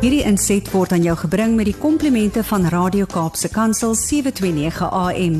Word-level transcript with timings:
Hierdie 0.00 0.22
inset 0.24 0.64
word 0.72 0.94
aan 0.96 1.02
jou 1.04 1.12
gebring 1.26 1.58
met 1.58 1.66
die 1.68 1.76
komplimente 1.76 2.40
van 2.48 2.62
Radio 2.72 3.04
Kaapse 3.04 3.50
Kansel 3.52 3.92
729 3.92 4.86
AM. 4.96 5.34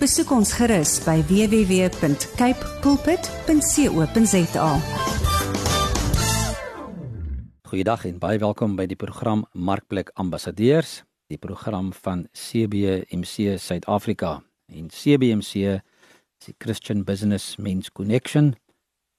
Besoek 0.00 0.30
ons 0.32 0.54
gerus 0.56 0.94
by 1.04 1.18
www.cape 1.28 2.70
pulpit.co.za. 2.80 4.70
Goeiedag 7.68 8.06
en 8.08 8.16
baie 8.22 8.40
welkom 8.40 8.78
by 8.80 8.88
die 8.88 8.96
program 8.96 9.44
Markplek 9.52 10.14
Ambassadeurs, 10.16 11.02
die 11.28 11.36
program 11.36 11.92
van 11.92 12.24
CBMC 12.32 13.60
Suid-Afrika. 13.60 14.38
En 14.72 14.88
CBMC 14.88 15.76
is 15.76 16.48
die 16.48 16.56
Christian 16.56 17.04
Business 17.04 17.60
Men's 17.60 17.92
Connection 17.92 18.54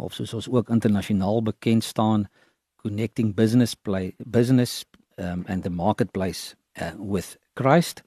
of 0.01 0.17
soos 0.17 0.33
ons 0.33 0.49
ook 0.49 0.73
internasionaal 0.73 1.45
bekend 1.45 1.85
staan 1.85 2.25
connecting 2.87 3.33
business 3.35 3.75
play 3.75 4.15
business 4.31 4.85
um, 5.17 5.43
and 5.47 5.63
the 5.63 5.69
marketplace 5.69 6.55
uh, 6.81 6.91
with 6.97 7.37
Christ. 7.53 8.03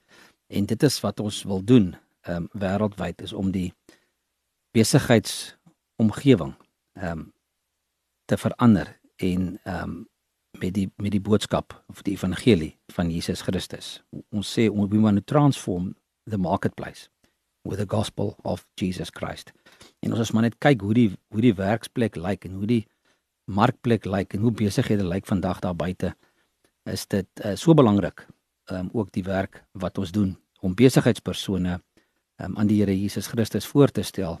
En 0.47 0.65
dit 0.65 0.83
is 0.83 0.99
wat 0.99 1.19
ons 1.19 1.43
wil 1.43 1.63
doen 1.63 1.95
um, 2.27 2.49
wêreldwyd 2.51 3.21
is 3.21 3.33
om 3.33 3.51
die 3.51 3.69
besigheidsomgewing 4.75 6.55
um, 7.01 7.29
te 8.25 8.37
verander 8.37 8.97
en 9.21 9.59
um, 9.63 9.95
met 10.59 10.73
die 10.75 10.89
met 10.97 11.13
die 11.13 11.23
boodskap 11.23 11.75
of 11.87 12.01
die 12.07 12.15
evangelie 12.17 12.73
van 12.95 13.11
Jesus 13.11 13.43
Christus. 13.45 13.99
Ons 14.31 14.51
sê 14.51 14.67
we 14.67 14.99
want 14.99 15.21
to 15.21 15.25
transform 15.33 15.95
the 16.25 16.37
marketplace 16.37 17.09
with 17.63 17.79
the 17.79 17.87
gospel 17.87 18.35
of 18.43 18.65
Jesus 18.75 19.09
Christ. 19.09 19.53
En 20.01 20.11
ons 20.11 20.19
as 20.23 20.33
maar 20.33 20.49
net 20.49 20.59
kyk 20.59 20.81
hoe 20.81 20.95
die 20.97 21.09
hoe 21.29 21.43
die 21.43 21.55
werksplek 21.55 22.17
lyk 22.19 22.49
en 22.49 22.57
hoe 22.59 22.67
die 22.67 22.83
markplek 23.51 24.05
lyk 24.05 24.35
en 24.35 24.45
hoe 24.45 24.51
besighede 24.51 25.05
lyk 25.07 25.27
vandag 25.29 25.59
daar 25.63 25.75
buite 25.75 26.13
is 26.89 27.05
dit 27.07 27.43
uh, 27.45 27.55
so 27.55 27.73
belangrik 27.77 28.25
um, 28.71 28.89
ook 28.93 29.11
die 29.11 29.23
werk 29.23 29.63
wat 29.71 29.97
ons 29.97 30.11
doen 30.15 30.35
om 30.61 30.75
besigheidspersone 30.75 31.77
um, 32.41 32.57
aan 32.57 32.67
die 32.67 32.79
Here 32.81 32.95
Jesus 32.95 33.27
Christus 33.27 33.67
voor 33.67 33.91
te 33.91 34.03
stel 34.07 34.39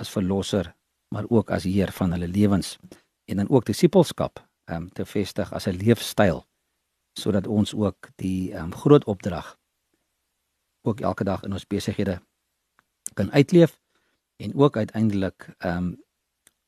as 0.00 0.10
verlosser 0.10 0.72
maar 1.14 1.28
ook 1.28 1.50
as 1.50 1.64
heer 1.64 1.92
van 1.92 2.12
hulle 2.12 2.28
lewens 2.28 2.76
en 3.28 3.36
dan 3.42 3.50
ook 3.50 3.68
disipelskap 3.68 4.40
um, 4.70 4.88
te 4.92 5.04
vestig 5.04 5.52
as 5.52 5.68
'n 5.68 5.76
leefstyl 5.76 6.44
sodat 7.18 7.46
ons 7.46 7.74
ook 7.74 8.10
die 8.16 8.54
um, 8.54 8.72
groot 8.72 9.04
opdrag 9.04 9.56
ook 10.82 11.00
elke 11.00 11.24
dag 11.24 11.42
in 11.42 11.52
ons 11.52 11.66
besighede 11.66 12.20
kan 13.14 13.32
uitleef 13.32 13.80
en 14.36 14.54
ook 14.54 14.76
uiteindelik 14.76 15.54
ehm 15.58 15.76
um, 15.76 16.06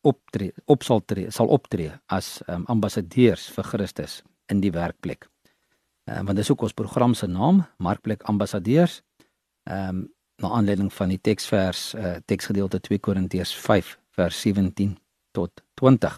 optree 0.02 0.52
op 0.64 0.82
sal 0.82 1.02
tree 1.04 1.30
sal 1.30 1.48
optree 1.48 1.92
as 2.06 2.40
ehm 2.46 2.60
um, 2.60 2.64
ambassadeurs 2.66 3.48
vir 3.54 3.64
Christus 3.64 4.22
in 4.48 4.60
die 4.60 4.72
werkplek. 4.72 5.28
Ehm 6.04 6.18
um, 6.18 6.26
want 6.26 6.38
dis 6.38 6.50
ook 6.50 6.62
ons 6.62 6.72
program 6.72 7.14
se 7.14 7.26
naam, 7.26 7.66
Markplek 7.78 8.22
Ambassadeurs. 8.22 9.02
Ehm 9.64 9.88
um, 9.88 10.08
na 10.40 10.48
aanleiding 10.56 10.92
van 10.92 11.10
die 11.12 11.20
teksvers 11.20 11.94
uh, 11.94 12.14
teksgedeelte 12.24 12.80
2 12.80 12.98
Korintiërs 12.98 13.52
5 13.60 13.98
vers 14.16 14.40
17 14.40 14.94
tot 15.36 15.62
20. 15.74 16.16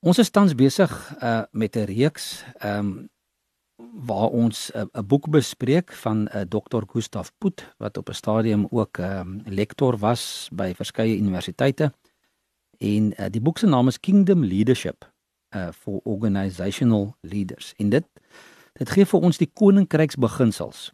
Ons 0.00 0.18
is 0.18 0.30
tans 0.30 0.52
besig 0.56 0.92
uh, 1.22 1.42
met 1.52 1.76
'n 1.76 1.88
reeks 1.88 2.44
ehm 2.58 2.78
um, 2.78 3.08
waar 4.06 4.28
ons 4.28 4.70
'n 4.74 4.88
uh, 4.92 5.02
boek 5.02 5.28
bespreek 5.28 5.92
van 5.92 6.28
uh, 6.28 6.40
Dr. 6.40 6.82
Gustav 6.86 7.28
Put 7.38 7.74
wat 7.78 7.96
op 7.96 8.08
'n 8.08 8.14
stadium 8.14 8.66
ook 8.70 8.98
'n 8.98 9.02
um, 9.02 9.42
lektor 9.44 9.96
was 9.96 10.48
by 10.52 10.72
verskeie 10.74 11.16
universiteite. 11.16 11.92
En 12.80 13.10
uh, 13.12 13.28
die 13.32 13.40
boek 13.40 13.58
se 13.60 13.68
naam 13.68 13.88
is 13.88 14.00
Kingdom 14.00 14.44
Leadership 14.44 15.08
uh 15.56 15.68
for 15.74 16.00
organizational 16.04 17.14
leaders. 17.20 17.72
En 17.76 17.90
dit 17.90 18.06
dit 18.78 18.90
gee 18.90 19.04
vir 19.04 19.20
ons 19.20 19.38
die 19.38 19.50
koninkryksbeginsels. 19.52 20.90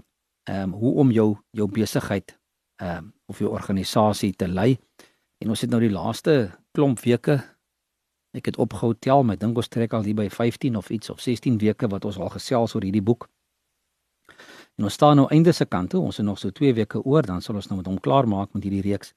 Ehm 0.51 0.73
um, 0.73 0.79
hoe 0.81 0.95
om 1.03 1.11
jou 1.13 1.37
jou 1.51 1.69
besigheid 1.71 2.39
ehm 2.83 2.97
um, 2.97 3.13
of 3.27 3.39
jou 3.39 3.51
organisasie 3.51 4.33
te 4.33 4.49
lei. 4.49 4.79
En 5.39 5.53
ons 5.53 5.61
het 5.61 5.71
nou 5.71 5.81
die 5.81 5.93
laaste 5.93 6.51
klomp 6.73 7.01
weke 7.01 7.43
Ek 8.37 8.51
het 8.51 8.59
opgehou 8.61 8.93
tel, 9.01 9.25
my 9.25 9.37
dink 9.41 9.57
ons 9.57 9.71
trek 9.73 9.95
al 9.97 10.05
hier 10.05 10.17
by 10.17 10.27
15 10.33 10.77
of 10.77 10.91
iets 10.93 11.11
of 11.13 11.23
16 11.25 11.57
weke 11.63 11.89
wat 11.89 12.05
ons 12.05 12.19
al 12.21 12.29
gesels 12.35 12.75
oor 12.77 12.85
hierdie 12.85 13.05
boek. 13.05 13.29
En 14.77 14.85
ons 14.85 14.93
staan 14.93 15.17
nou 15.17 15.25
einde 15.33 15.55
se 15.57 15.65
kant 15.65 15.91
toe. 15.95 16.03
Ons 16.05 16.21
het 16.21 16.27
nog 16.27 16.39
so 16.39 16.53
2 16.53 16.75
weke 16.77 17.01
oor, 17.01 17.25
dan 17.25 17.41
sal 17.41 17.57
ons 17.57 17.71
nou 17.71 17.79
met 17.81 17.89
hom 17.89 17.97
klaar 18.01 18.29
maak 18.29 18.53
met 18.53 18.67
hierdie 18.67 18.85
reeks. 18.85 19.15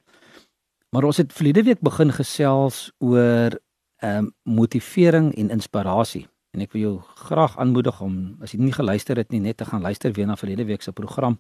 Maar 0.89 1.03
ons 1.03 1.17
het 1.17 1.33
verlede 1.33 1.63
week 1.63 1.81
begin 1.85 2.11
gesels 2.13 2.91
oor 2.97 3.59
ehm 3.99 4.17
um, 4.17 4.31
motivering 4.43 5.35
en 5.35 5.49
inspirasie. 5.49 6.27
En 6.55 6.61
ek 6.63 6.71
wil 6.71 6.81
jou 6.81 6.93
graag 7.27 7.57
aanmoedig 7.59 8.01
om 8.01 8.37
as 8.41 8.53
jy 8.55 8.59
nie 8.61 8.73
geluister 8.73 9.17
het 9.19 9.29
nie, 9.29 9.41
net 9.43 9.57
te 9.57 9.67
gaan 9.67 9.81
luister 9.81 10.13
weer 10.15 10.25
na 10.25 10.37
verlede 10.39 10.65
week 10.65 10.81
se 10.81 10.91
program 10.91 11.37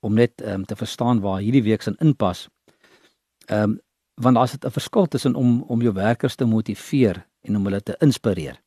om 0.00 0.14
net 0.14 0.42
ehm 0.42 0.60
um, 0.60 0.64
te 0.64 0.76
verstaan 0.76 1.20
waar 1.20 1.40
hierdie 1.40 1.62
week 1.62 1.82
se 1.82 1.94
inpas. 1.98 2.48
Ehm 3.46 3.62
um, 3.62 3.78
want 4.14 4.36
daar's 4.36 4.54
'n 4.54 4.70
verskil 4.70 5.06
tussen 5.06 5.34
om 5.34 5.62
om 5.62 5.82
jou 5.82 5.94
werkers 5.94 6.34
te 6.34 6.44
motiveer 6.44 7.26
en 7.40 7.56
om 7.56 7.64
hulle 7.64 7.82
te 7.82 7.96
inspireer. 7.98 8.62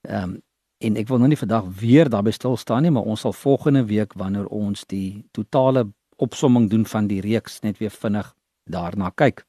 Ehm 0.00 0.22
um, 0.22 0.42
en 0.78 0.96
ek 0.96 1.08
wil 1.08 1.18
nou 1.18 1.28
nie 1.28 1.38
vandag 1.38 1.64
weer 1.80 2.08
daarby 2.08 2.30
stil 2.30 2.56
staan 2.56 2.82
nie, 2.82 2.90
maar 2.90 3.02
ons 3.02 3.20
sal 3.20 3.32
volgende 3.32 3.84
week 3.84 4.12
wanneer 4.12 4.46
ons 4.46 4.86
die 4.86 5.24
totale 5.30 5.92
opsomming 6.16 6.70
doen 6.70 6.86
van 6.86 7.06
die 7.06 7.20
reeks 7.20 7.60
net 7.60 7.78
weer 7.78 7.90
vinnig 7.90 8.34
daarna 8.64 9.10
kyk. 9.10 9.44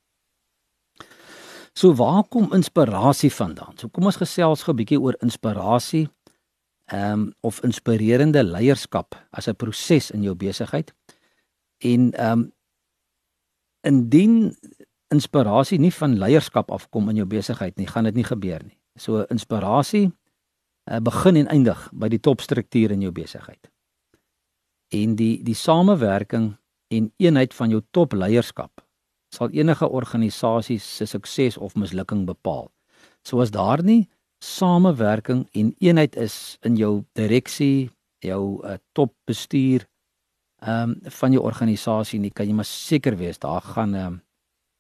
So 1.74 1.94
waar 1.96 2.24
kom 2.30 2.54
inspirasie 2.54 3.32
vandaan? 3.34 3.78
So 3.78 3.90
kom 3.90 4.06
ons 4.06 4.22
gesels 4.22 4.64
gou 4.64 4.74
'n 4.74 4.78
bietjie 4.78 5.02
oor 5.02 5.16
inspirasie 5.22 6.10
ehm 6.86 7.12
um, 7.12 7.34
of 7.42 7.64
inspirerende 7.64 8.44
leierskap 8.44 9.16
as 9.32 9.48
'n 9.48 9.56
proses 9.56 10.12
in 10.12 10.24
jou 10.24 10.36
besigheid. 10.36 10.94
En 11.78 12.12
ehm 12.12 12.32
um, 12.32 12.54
indien 13.82 14.56
inspirasie 15.08 15.80
nie 15.80 15.94
van 15.94 16.18
leierskap 16.18 16.72
afkom 16.72 17.10
in 17.10 17.16
jou 17.16 17.26
besigheid 17.26 17.78
nie, 17.78 17.88
gaan 17.88 18.04
dit 18.04 18.16
nie 18.16 18.24
gebeur 18.24 18.64
nie. 18.64 18.78
So 18.96 19.26
inspirasie 19.30 20.12
uh, 20.92 21.00
begin 21.00 21.36
en 21.36 21.48
eindig 21.48 21.90
by 21.94 22.08
die 22.08 22.20
topstruktuur 22.20 22.92
in 22.92 23.02
jou 23.02 23.12
besigheid. 23.12 23.72
En 24.90 25.16
die 25.16 25.44
die 25.44 25.56
samewerking 25.56 26.58
en 26.88 27.14
eenheid 27.18 27.54
van 27.54 27.70
jou 27.70 27.82
topleierskap 27.92 28.73
sal 29.34 29.50
enige 29.52 29.90
organisasie 29.90 30.78
se 30.80 31.08
sukses 31.10 31.58
of 31.58 31.76
mislukking 31.76 32.26
bepaal. 32.30 32.70
So 33.26 33.42
as 33.42 33.52
daar 33.52 33.84
nie 33.84 34.10
samewerking 34.44 35.48
en 35.52 35.74
eenheid 35.80 36.16
is 36.20 36.58
in 36.62 36.76
jou 36.78 37.04
direksie, 37.18 37.90
jou 38.24 38.60
uh, 38.64 38.78
topbestuur 38.94 39.88
ehm 40.64 40.94
um, 40.94 41.12
van 41.12 41.34
jou 41.36 41.42
organisasie 41.44 42.20
nie, 42.24 42.32
kan 42.32 42.48
jy 42.48 42.54
maar 42.56 42.68
seker 42.68 43.18
wees 43.20 43.40
daar 43.40 43.62
gaan 43.62 43.92
'n 43.92 43.96
um, 43.96 44.02
ehm, 44.04 44.20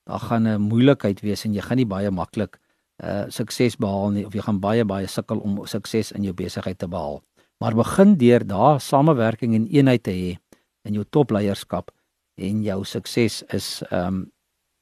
daar 0.07 0.19
gaan 0.19 0.47
'n 0.47 0.61
moeilikheid 0.61 1.21
wees 1.21 1.45
en 1.45 1.53
jy 1.53 1.61
gaan 1.61 1.77
nie 1.77 1.85
baie 1.85 2.11
maklik 2.11 2.59
uh 3.03 3.25
sukses 3.29 3.75
behaal 3.75 4.11
nie 4.11 4.25
of 4.25 4.33
jy 4.33 4.41
gaan 4.41 4.59
baie 4.59 4.85
baie 4.85 5.07
sukkel 5.07 5.39
om 5.39 5.65
sukses 5.65 6.11
in 6.11 6.23
jou 6.23 6.33
besigheid 6.33 6.77
te 6.77 6.87
behaal. 6.87 7.23
Maar 7.59 7.75
begin 7.75 8.17
deur 8.17 8.47
daar 8.47 8.79
samewerking 8.81 9.55
en 9.55 9.67
eenheid 9.67 10.03
te 10.03 10.11
hê 10.11 10.37
in 10.83 10.93
jou 10.93 11.05
topleierskap 11.09 11.91
en 12.35 12.63
jou 12.63 12.83
sukses 12.83 13.43
is 13.53 13.83
um 13.91 14.32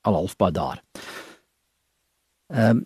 al 0.02 0.14
halfpad 0.14 0.54
daar. 0.54 0.84
Um 2.48 2.86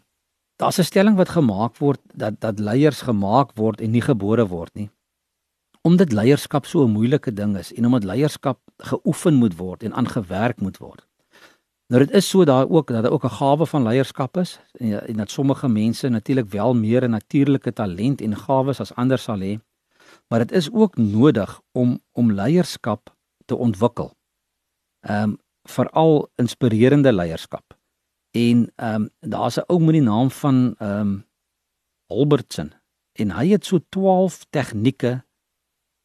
daar's 0.56 0.80
'n 0.80 0.84
stelling 0.84 1.16
wat 1.16 1.30
gemaak 1.30 1.78
word 1.78 2.00
dat 2.14 2.40
dat 2.40 2.60
leiers 2.60 3.02
gemaak 3.02 3.52
word 3.56 3.82
en 3.82 3.92
nie 3.92 4.02
gebore 4.02 4.48
word 4.48 4.74
nie. 4.74 4.90
Omdat 5.82 6.12
leierskap 6.12 6.66
so 6.66 6.84
'n 6.84 6.92
moeilike 6.92 7.34
ding 7.34 7.58
is 7.58 7.74
en 7.74 7.86
omdat 7.86 8.04
leierskap 8.04 8.60
geoefen 8.78 9.34
moet 9.34 9.56
word 9.56 9.84
en 9.84 9.94
aangewerk 9.94 10.62
moet 10.62 10.78
word. 10.78 11.08
Nou 11.88 12.06
dit 12.06 12.16
is 12.16 12.30
so 12.30 12.44
daar 12.44 12.70
ook 12.70 12.88
dat 12.88 13.04
daar 13.04 13.12
ook 13.12 13.24
'n 13.24 13.38
gawe 13.42 13.66
van 13.66 13.84
leierskap 13.84 14.38
is 14.38 14.60
en, 14.72 15.08
en 15.08 15.18
dat 15.18 15.32
sommige 15.32 15.68
mense 15.68 16.10
natuurlik 16.10 16.50
wel 16.50 16.74
meer 16.74 17.04
'n 17.04 17.10
natuurlike 17.10 17.74
talent 17.74 18.22
en 18.22 18.36
gawes 18.36 18.80
as 18.80 18.96
ander 18.96 19.18
sal 19.18 19.40
hê. 19.40 19.60
Maar 20.28 20.40
dit 20.40 20.52
is 20.52 20.72
ook 20.72 20.98
nodig 20.98 21.62
om 21.72 22.00
om 22.12 22.32
leierskap 22.32 23.16
te 23.46 23.56
ontwikkel. 23.56 24.14
Ehm 25.00 25.24
um, 25.24 25.44
veral 25.70 26.30
inspirerende 26.42 27.14
leierskap. 27.14 27.78
En 28.36 28.72
ehm 28.76 29.02
um, 29.02 29.10
daar's 29.20 29.58
'n 29.58 29.68
ou 29.68 29.80
met 29.80 29.94
die 29.94 30.02
naam 30.02 30.32
van 30.32 30.76
ehm 30.78 31.00
um, 31.00 31.26
Albertson 32.08 32.74
en 33.12 33.32
hy 33.32 33.48
het 33.48 33.66
so 33.66 33.80
12 33.90 34.46
tegnieke 34.50 35.24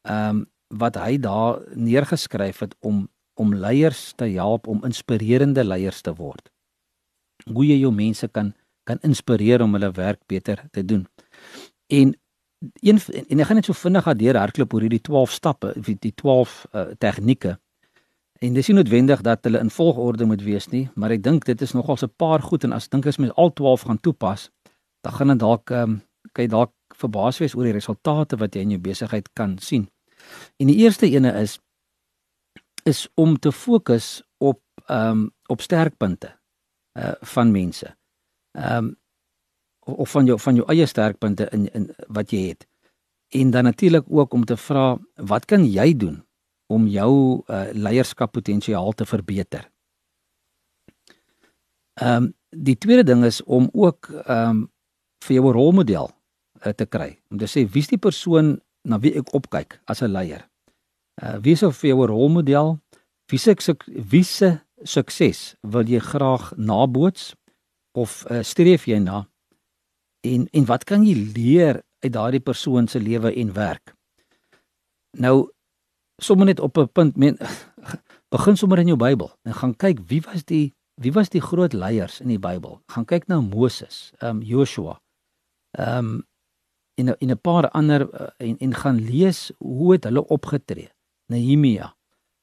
ehm 0.02 0.28
um, 0.28 0.46
wat 0.68 0.94
hy 0.94 1.18
daar 1.18 1.62
neergeskryf 1.74 2.58
het 2.58 2.76
om 2.80 3.08
om 3.34 3.54
leiers 3.54 4.12
te 4.16 4.24
help 4.24 4.66
om 4.66 4.84
inspirerende 4.84 5.64
leiers 5.64 6.00
te 6.00 6.14
word. 6.14 6.50
Hoe 7.52 7.66
jy 7.66 7.78
jou 7.80 7.92
mense 7.92 8.28
kan 8.28 8.54
kan 8.84 8.98
inspireer 9.06 9.62
om 9.62 9.72
hulle 9.76 9.90
werk 9.90 10.20
beter 10.26 10.64
te 10.70 10.84
doen. 10.84 11.06
En 11.86 12.14
een 12.80 12.98
en 13.28 13.40
ek 13.40 13.46
gaan 13.46 13.56
net 13.60 13.68
so 13.68 13.76
vinnig 13.76 14.04
gaan 14.04 14.20
deur 14.20 14.36
hardloop 14.36 14.74
oor 14.74 14.84
hierdie 14.84 15.00
12 15.00 15.32
stappe, 15.32 15.74
die 15.80 16.14
12 16.14 16.66
uh, 16.72 16.82
tegnieke. 16.98 17.56
En 18.40 18.54
dis 18.56 18.68
nie 18.70 18.76
noodwendig 18.78 19.20
dat 19.20 19.44
hulle 19.44 19.60
in 19.60 19.70
volgorde 19.70 20.24
moet 20.24 20.42
wees 20.42 20.70
nie, 20.72 20.86
maar 20.96 21.12
ek 21.12 21.22
dink 21.22 21.44
dit 21.44 21.60
is 21.60 21.74
nogal 21.76 21.98
'n 22.00 22.12
paar 22.16 22.40
goed 22.42 22.64
en 22.64 22.72
as 22.72 22.88
dink 22.88 23.06
as 23.06 23.18
mens 23.18 23.34
al 23.36 23.52
12 23.52 23.80
gaan 23.80 24.00
toepas, 24.00 24.50
dan 25.00 25.12
gaan 25.12 25.28
dit 25.28 25.38
dalk 25.38 25.70
ehm 25.70 25.82
um, 25.82 26.02
jy 26.38 26.46
dalk 26.46 26.72
verbaas 26.96 27.38
wees 27.38 27.54
oor 27.54 27.64
die 27.64 27.76
resultate 27.76 28.36
wat 28.36 28.54
jy 28.54 28.60
in 28.60 28.70
jou 28.70 28.80
besigheid 28.80 29.28
kan 29.32 29.58
sien. 29.58 29.88
En 30.56 30.66
die 30.66 30.76
eerste 30.76 31.10
ene 31.10 31.32
is 31.40 31.60
is 32.84 33.08
om 33.14 33.38
te 33.38 33.52
fokus 33.52 34.22
op 34.38 34.62
ehm 34.86 35.10
um, 35.10 35.30
op 35.46 35.60
sterkpunte 35.60 36.32
uh 36.98 37.12
van 37.20 37.52
mense. 37.52 37.96
Ehm 38.52 38.76
um, 38.76 38.96
of 39.80 40.10
van 40.10 40.26
jou 40.26 40.38
van 40.38 40.54
jou 40.54 40.66
eie 40.68 40.86
sterkpunte 40.86 41.48
in 41.52 41.72
in 41.72 41.94
wat 42.08 42.30
jy 42.30 42.48
het. 42.48 42.66
En 43.28 43.50
dan 43.50 43.64
natuurlik 43.64 44.04
ook 44.08 44.32
om 44.32 44.44
te 44.44 44.56
vra 44.56 44.98
wat 45.14 45.44
kan 45.44 45.64
jy 45.64 45.96
doen 45.96 46.24
om 46.70 46.86
jou 46.86 47.42
uh 47.46 47.66
leierskappotensiaal 47.74 48.92
te 48.92 49.06
verbeter? 49.06 49.66
Ehm 52.00 52.16
um, 52.16 52.34
die 52.50 52.78
tweede 52.78 53.04
ding 53.06 53.24
is 53.24 53.42
om 53.42 53.68
ook 53.72 54.10
ehm 54.10 54.48
um, 54.48 54.68
vir 55.24 55.34
jou 55.36 55.46
'n 55.48 55.52
rolmodel 55.52 56.10
uh, 56.66 56.72
te 56.72 56.86
kry. 56.86 57.18
Om 57.30 57.38
te 57.38 57.46
sê 57.46 57.66
wie's 57.72 57.88
die 57.88 57.98
persoon 57.98 58.60
na 58.82 58.98
wie 58.98 59.14
ek 59.18 59.34
opkyk 59.34 59.80
as 59.84 60.02
'n 60.02 60.12
leier? 60.12 60.48
Uh 61.22 61.36
wie 61.42 61.52
is 61.52 61.60
vir 61.60 61.90
jou 61.90 62.02
'n 62.02 62.08
rolmodel? 62.08 62.78
Wie 63.30 63.38
se 63.38 63.76
wie 63.86 64.24
se 64.24 64.60
sukses 64.82 65.54
wil 65.62 65.84
jy 65.84 65.98
graag 65.98 66.52
naboots 66.56 67.34
of 67.92 68.24
uh, 68.30 68.42
streef 68.42 68.86
jy 68.86 68.98
na? 68.98 69.28
En 70.20 70.48
en 70.52 70.64
wat 70.64 70.84
kan 70.84 71.04
jy 71.06 71.14
leer 71.34 71.82
uit 72.00 72.12
daardie 72.12 72.40
persoon 72.40 72.88
se 72.88 73.00
lewe 73.00 73.34
en 73.34 73.52
werk? 73.52 73.94
Nou 75.18 75.50
sommer 76.22 76.46
net 76.46 76.60
op 76.60 76.78
'n 76.78 76.88
punt 76.92 77.16
men 77.16 77.38
begin 78.34 78.56
sommer 78.56 78.78
in 78.78 78.86
jou 78.86 78.96
Bybel 78.96 79.30
en 79.42 79.54
gaan 79.54 79.76
kyk 79.76 79.98
wie 80.06 80.22
was 80.22 80.44
die 80.44 80.74
wie 81.00 81.12
was 81.12 81.30
die 81.32 81.40
groot 81.40 81.72
leiers 81.72 82.20
in 82.20 82.28
die 82.28 82.40
Bybel? 82.40 82.80
Gaan 82.92 83.06
kyk 83.08 83.26
na 83.28 83.40
Moses, 83.40 84.10
ehm 84.20 84.36
um, 84.36 84.42
Joshua. 84.42 85.00
Ehm 85.78 85.98
um, 85.98 86.28
en 86.94 87.16
in 87.18 87.30
'n 87.30 87.40
paar 87.40 87.70
ander 87.70 88.00
uh, 88.20 88.28
en 88.36 88.58
en 88.58 88.74
gaan 88.74 89.00
lees 89.00 89.52
hoe 89.58 89.92
het 89.92 90.04
hulle 90.04 90.26
opgetree. 90.26 90.90
Nehemia. 91.26 91.94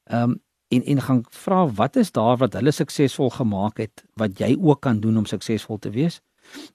Ehm 0.04 0.24
um, 0.24 0.42
en 0.68 0.84
en 0.84 1.02
gaan 1.02 1.26
vra 1.30 1.68
wat 1.68 1.96
is 1.96 2.12
daar 2.12 2.38
wat 2.38 2.54
hulle 2.54 2.72
suksesvol 2.72 3.30
gemaak 3.30 3.78
het 3.78 4.04
wat 4.14 4.40
jy 4.40 4.58
ook 4.60 4.82
kan 4.82 5.00
doen 5.00 5.18
om 5.18 5.26
suksesvol 5.26 5.78
te 5.78 5.90
wees? 5.90 6.22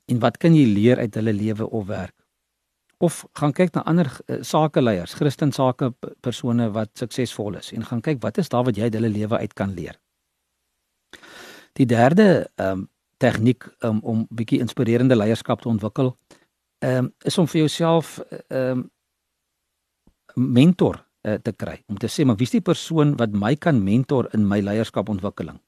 En 0.05 0.19
wat 0.19 0.37
kan 0.37 0.55
jy 0.55 0.67
leer 0.67 0.99
uit 0.99 1.15
hulle 1.15 1.33
lewe 1.33 1.71
of 1.71 1.87
werk? 1.87 2.22
Of 3.03 3.25
gaan 3.39 3.55
kyk 3.57 3.75
na 3.75 3.83
ander 3.91 4.07
uh, 4.07 4.39
sakeleiers, 4.47 5.17
Christen 5.19 5.53
sake 5.53 5.91
persone 6.23 6.69
wat 6.77 6.93
suksesvol 6.99 7.59
is 7.59 7.73
en 7.75 7.87
gaan 7.89 8.03
kyk 8.05 8.23
wat 8.23 8.39
is 8.39 8.51
daar 8.53 8.65
wat 8.69 8.79
jy 8.79 8.87
uit 8.87 8.99
hulle 8.99 9.11
lewe 9.11 9.41
uit 9.43 9.55
kan 9.59 9.75
leer? 9.75 9.99
Die 11.79 11.87
derde 11.87 12.49
ehm 12.57 12.85
um, 12.85 12.89
tegniek 13.23 13.69
um, 13.87 14.01
om 14.03 14.25
bietjie 14.35 14.59
inspirerende 14.59 15.15
leierskap 15.15 15.61
te 15.63 15.69
ontwikkel 15.71 16.17
ehm 16.83 17.05
um, 17.05 17.13
is 17.25 17.39
om 17.39 17.47
vir 17.47 17.65
jouself 17.65 18.19
ehm 18.49 18.83
um, 18.83 18.91
mentor 20.35 21.03
uh, 21.23 21.35
te 21.35 21.53
kry. 21.53 21.83
Om 21.89 21.99
te 21.99 22.09
sê 22.11 22.25
maar 22.27 22.39
wie's 22.41 22.55
die 22.55 22.65
persoon 22.65 23.17
wat 23.21 23.35
my 23.37 23.55
kan 23.57 23.83
mentor 23.85 24.29
in 24.35 24.47
my 24.49 24.61
leierskapontwikkeling? 24.61 25.59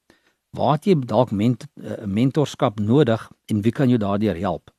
Waar 0.55 0.77
het 0.77 0.87
jy 0.87 0.95
dalk 1.03 1.31
ment, 1.31 1.67
uh, 1.83 2.05
mentorskap 2.05 2.79
nodig 2.79 3.27
en 3.51 3.61
wie 3.61 3.71
kan 3.75 3.91
jou 3.91 3.99
daardeur 4.01 4.39
help? 4.39 4.71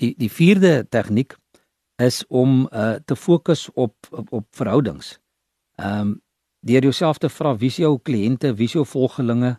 Die 0.00 0.14
die 0.18 0.30
vierde 0.30 0.86
tegniek 0.88 1.36
is 2.02 2.24
om 2.28 2.66
uh, 2.72 2.96
te 3.04 3.16
fokus 3.16 3.68
op 3.74 3.94
op, 4.10 4.32
op 4.32 4.46
verhoudings. 4.50 5.18
Ehm 5.80 6.00
um, 6.00 6.14
deur 6.66 6.82
jouself 6.82 7.18
te 7.22 7.28
vra 7.28 7.54
wie 7.56 7.68
is 7.70 7.76
jou 7.78 7.98
kliënte, 8.02 8.54
wie 8.58 8.66
is 8.66 8.74
jou 8.74 8.86
volgelinge? 8.86 9.56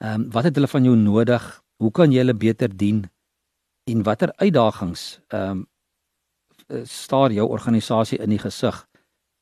Ehm 0.00 0.14
um, 0.14 0.30
wat 0.32 0.44
het 0.44 0.56
hulle 0.56 0.70
van 0.70 0.84
jou 0.84 0.96
nodig? 0.96 1.62
Hoe 1.76 1.90
kan 1.90 2.12
jy 2.12 2.18
hulle 2.24 2.34
beter 2.34 2.76
dien? 2.76 3.06
en 3.88 4.02
watter 4.02 4.32
uitdagings 4.36 5.20
ehm 5.28 5.50
um, 5.50 5.66
staar 6.84 7.32
jou 7.32 7.46
organisasie 7.48 8.18
in 8.20 8.28
die 8.34 8.40
gesig 8.42 8.80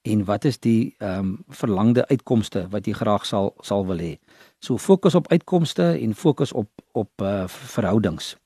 en 0.06 0.24
wat 0.24 0.44
is 0.44 0.58
die 0.62 0.94
ehm 0.98 1.18
um, 1.18 1.30
verlangde 1.60 2.06
uitkomste 2.10 2.66
wat 2.74 2.86
jy 2.86 2.94
graag 2.94 3.26
sal 3.26 3.54
sal 3.68 3.86
wil 3.86 3.98
hê. 3.98 4.12
So 4.58 4.78
fokus 4.78 5.14
op 5.14 5.30
uitkomste 5.32 5.86
en 6.04 6.14
fokus 6.14 6.52
op 6.52 6.70
op 6.92 7.22
uh, 7.22 7.48
verhoudings. 7.48 8.36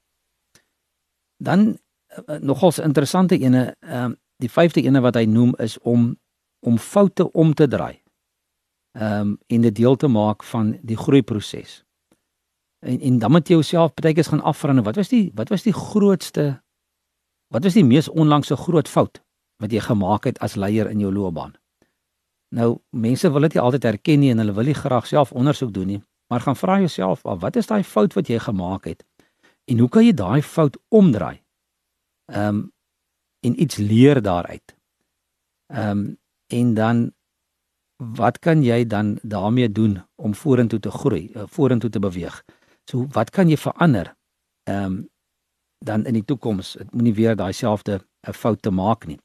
Dan 1.41 1.69
uh, 1.73 2.39
nogals 2.41 2.79
interessante 2.79 3.39
ene 3.39 3.71
ehm 3.81 4.13
um, 4.13 4.19
die 4.41 4.49
vyfde 4.49 4.81
ene 4.81 5.01
wat 5.05 5.19
hy 5.21 5.27
noem 5.29 5.53
is 5.61 5.79
om 5.85 6.15
om 6.65 6.79
foute 6.79 7.27
om 7.33 7.55
te 7.55 7.69
draai. 7.69 8.01
Ehm 8.99 9.21
um, 9.21 9.39
en 9.47 9.69
dit 9.69 9.75
deel 9.75 9.97
te 9.97 10.09
maak 10.09 10.45
van 10.45 10.77
die 10.83 10.97
groeiproses 10.97 11.81
en 12.81 13.01
en 13.01 13.19
dan 13.19 13.31
moet 13.31 13.49
jy 13.49 13.55
jouself 13.55 13.95
baie 13.95 14.15
keer 14.15 14.25
gaan 14.25 14.43
afvra 14.43 14.75
wat 14.83 14.97
was 14.97 15.09
die 15.13 15.31
wat 15.37 15.49
was 15.49 15.63
die 15.63 15.77
grootste 15.77 16.63
wat 17.53 17.65
was 17.65 17.77
die 17.77 17.85
mees 17.85 18.09
onlangse 18.09 18.57
groot 18.57 18.89
fout 18.89 19.21
wat 19.63 19.73
jy 19.73 19.81
gemaak 19.85 20.25
het 20.25 20.39
as 20.41 20.57
leier 20.57 20.89
in 20.89 21.01
jou 21.01 21.13
loopbaan 21.13 21.53
nou 22.57 22.81
mense 22.91 23.31
wil 23.31 23.47
dit 23.47 23.55
nie 23.55 23.63
altyd 23.63 23.85
erken 23.85 24.21
nie 24.21 24.31
en 24.31 24.39
hulle 24.39 24.57
wil 24.57 24.65
nie 24.65 24.79
graag 24.79 25.07
self 25.07 25.33
ondersoek 25.33 25.75
doen 25.75 25.87
nie 25.87 26.01
maar 26.33 26.41
gaan 26.41 26.57
vra 26.57 26.79
jouself 26.79 27.27
af 27.27 27.41
wat 27.45 27.57
is 27.57 27.69
daai 27.69 27.83
fout 27.85 28.17
wat 28.17 28.29
jy 28.29 28.39
gemaak 28.39 28.89
het 28.89 29.05
en 29.71 29.79
hoe 29.79 29.89
kan 29.89 30.05
jy 30.05 30.13
daai 30.17 30.43
fout 30.43 30.77
omdraai 30.89 31.39
ehm 32.33 32.49
um, 32.49 32.61
en 33.41 33.55
iets 33.63 33.77
leer 33.81 34.23
daaruit 34.23 34.77
ehm 35.73 35.91
um, 35.91 36.19
en 36.51 36.75
dan 36.75 37.13
wat 38.21 38.39
kan 38.39 38.63
jy 38.63 38.85
dan 38.87 39.19
daarmee 39.23 39.69
doen 39.73 40.01
om 40.17 40.35
vorentoe 40.35 40.81
te 40.81 40.91
groei 40.91 41.31
uh, 41.35 41.47
vorentoe 41.47 41.91
te 41.91 42.03
beweeg 42.03 42.43
So 42.91 43.07
wat 43.15 43.31
kan 43.31 43.51
jy 43.51 43.59
verander? 43.61 44.15
Ehm 44.69 44.85
um, 44.85 45.09
dan 45.81 46.05
in 46.05 46.13
die 46.13 46.25
toekoms, 46.29 46.75
dit 46.77 46.91
moenie 46.93 47.15
weer 47.17 47.37
daai 47.37 47.53
selfde 47.57 47.95
'n 47.95 48.05
eh, 48.29 48.35
fout 48.37 48.63
te 48.63 48.71
maak 48.71 49.07
nie. 49.07 49.19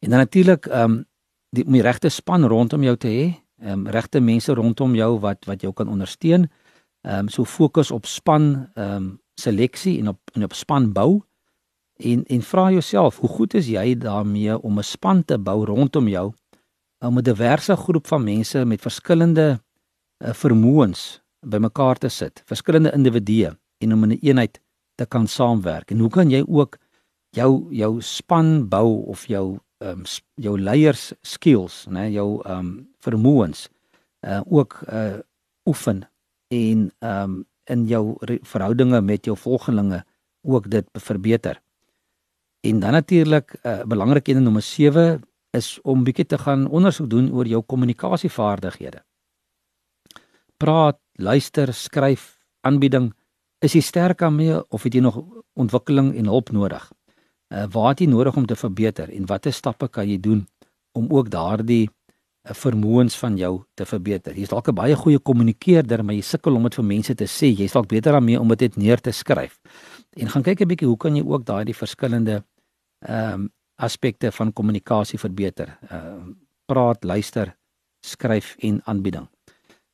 En 0.00 0.10
dan 0.10 0.18
natuurlik 0.18 0.66
ehm 0.66 0.90
um, 0.90 1.04
die 1.50 1.66
om 1.66 1.72
die 1.72 1.82
regte 1.82 2.08
span 2.08 2.44
rondom 2.44 2.82
jou 2.82 2.96
te 2.96 3.08
hê, 3.08 3.24
ehm 3.60 3.72
um, 3.72 3.86
regte 3.86 4.20
mense 4.20 4.54
rondom 4.54 4.94
jou 4.94 5.18
wat 5.20 5.44
wat 5.44 5.60
jou 5.60 5.72
kan 5.72 5.88
ondersteun. 5.88 6.42
Ehm 6.42 6.63
um, 7.06 7.28
so 7.28 7.44
fokus 7.44 7.90
op 7.90 8.06
span 8.06 8.70
ehm 8.74 8.96
um, 8.96 9.22
seleksie 9.34 9.98
en 9.98 10.08
op 10.08 10.30
en 10.32 10.44
op 10.44 10.52
span 10.52 10.92
bou. 10.92 11.22
En 11.96 12.24
en 12.24 12.42
vra 12.42 12.70
jouself, 12.70 13.18
hoe 13.18 13.28
goed 13.28 13.54
is 13.54 13.66
jy 13.66 13.94
daarmee 13.98 14.58
om 14.58 14.78
'n 14.78 14.82
span 14.82 15.24
te 15.24 15.38
bou 15.38 15.64
rondom 15.64 16.08
jou? 16.08 16.32
Om 16.98 17.18
'n 17.18 17.22
diverse 17.22 17.76
groep 17.76 18.06
van 18.06 18.24
mense 18.24 18.64
met 18.64 18.80
verskillende 18.80 19.60
uh, 20.24 20.32
vermoëns 20.32 21.22
bymekaar 21.40 21.98
te 21.98 22.08
sit, 22.08 22.42
verskillende 22.46 22.92
individue 22.92 23.58
en 23.78 23.92
om 23.92 24.02
in 24.02 24.08
'n 24.08 24.12
een 24.12 24.18
eenheid 24.20 24.60
te 24.94 25.06
kan 25.06 25.26
saamwerk. 25.26 25.90
En 25.90 25.98
hoe 25.98 26.10
kan 26.10 26.30
jy 26.30 26.44
ook 26.46 26.78
jou 27.30 27.74
jou 27.74 28.00
span 28.00 28.68
bou 28.68 29.04
of 29.06 29.26
jou 29.26 29.58
ehm 29.78 29.98
um, 29.98 30.02
jou 30.34 30.60
leiers 30.60 31.12
skills, 31.20 31.86
né, 31.88 32.10
jou 32.10 32.42
ehm 32.42 32.58
um, 32.58 32.88
vermoëns 32.98 33.68
uh 34.26 34.40
ook 34.44 34.80
uh 34.92 35.18
oefen 35.64 36.08
en 36.54 36.88
ehm 36.98 37.30
um, 37.30 37.42
in 37.64 37.86
jou 37.88 38.16
verhoudinge 38.44 39.00
met 39.00 39.24
jou 39.24 39.36
volgelinge 39.36 40.02
ook 40.42 40.70
dit 40.70 40.88
verbeter. 40.92 41.60
En 42.60 42.80
dan 42.80 42.92
natuurlik 42.92 43.56
'n 43.62 43.68
uh, 43.68 43.84
belangrike 43.84 44.32
een 44.32 44.42
nommer 44.42 44.62
7 44.62 45.22
is 45.50 45.78
om 45.82 46.04
bietjie 46.04 46.26
te 46.26 46.38
gaan 46.38 46.68
ondersoek 46.68 47.10
doen 47.10 47.32
oor 47.32 47.46
jou 47.46 47.62
kommunikasievaardighede. 47.62 49.04
Praat 50.56 50.98
luister, 51.12 51.74
skryf, 51.74 52.38
aanbieding, 52.60 53.14
is 53.58 53.72
jy 53.72 53.80
sterk 53.80 54.18
daarmee 54.18 54.70
of 54.70 54.82
het 54.82 54.94
jy 54.94 55.00
nog 55.00 55.22
ontwikkeling 55.52 56.14
en 56.16 56.24
hulp 56.24 56.50
nodig? 56.50 56.92
Uh 57.48 57.66
waar 57.70 57.88
het 57.88 58.00
jy 58.00 58.06
nodig 58.06 58.36
om 58.36 58.46
te 58.46 58.56
verbeter 58.56 59.10
en 59.10 59.26
watter 59.26 59.52
stappe 59.52 59.88
kan 59.88 60.08
jy 60.08 60.20
doen 60.20 60.46
om 60.92 61.10
ook 61.10 61.30
daardie 61.30 61.90
vermoëns 62.44 63.16
van 63.16 63.36
jou 63.36 63.64
te 63.74 63.84
verbeter? 63.84 64.34
Jy's 64.36 64.48
dalk 64.48 64.68
'n 64.68 64.74
baie 64.74 64.96
goeie 64.96 65.18
kommunikeerder, 65.18 66.04
maar 66.04 66.14
jy 66.14 66.22
sukkel 66.22 66.54
om 66.56 66.62
dit 66.62 66.74
vir 66.74 66.84
mense 66.84 67.14
te 67.14 67.24
sê. 67.24 67.56
Jy's 67.56 67.72
dalk 67.72 67.88
beter 67.88 68.12
daarmee 68.12 68.40
om 68.40 68.48
dit 68.48 68.76
neer 68.76 69.00
te 69.00 69.10
skryf. 69.10 69.58
En 70.16 70.28
gaan 70.28 70.42
kyk 70.42 70.60
'n 70.60 70.68
bietjie 70.68 70.88
hoe 70.88 70.96
kan 70.96 71.16
jy 71.16 71.22
ook 71.22 71.44
daardie 71.44 71.74
verskillende 71.74 72.44
ehm 73.06 73.32
um, 73.32 73.52
aspekte 73.76 74.30
van 74.32 74.52
kommunikasie 74.52 75.18
verbeter? 75.18 75.78
Uh 75.90 76.34
praat, 76.66 77.04
luister, 77.04 77.56
skryf 78.00 78.56
en 78.58 78.80
aanbieding. 78.84 79.28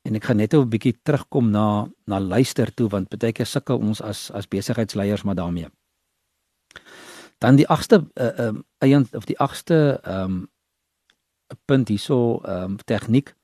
En 0.03 0.15
ek 0.15 0.25
gaan 0.25 0.37
net 0.37 0.55
'n 0.55 0.69
bietjie 0.69 0.97
terugkom 1.03 1.51
na 1.51 1.89
na 2.07 2.21
luister 2.21 2.75
toe 2.75 2.89
want 2.89 3.19
baie 3.19 3.33
keer 3.33 3.47
sukkel 3.47 3.79
ons 3.79 4.01
as 4.01 4.31
as 4.31 4.49
besigheidsleiers 4.49 5.23
maar 5.23 5.35
daarmee. 5.35 5.69
Dan 7.39 7.57
die 7.57 7.69
agste 7.69 8.07
ehm 8.15 8.57
uh, 8.57 8.63
eiend 8.79 9.15
of 9.15 9.25
die 9.25 9.39
agste 9.39 10.01
ehm 10.05 10.25
um, 10.25 10.49
punt 11.65 11.89
hierso 11.89 12.41
ehm 12.45 12.63
um, 12.63 12.77
tegniek 12.85 13.35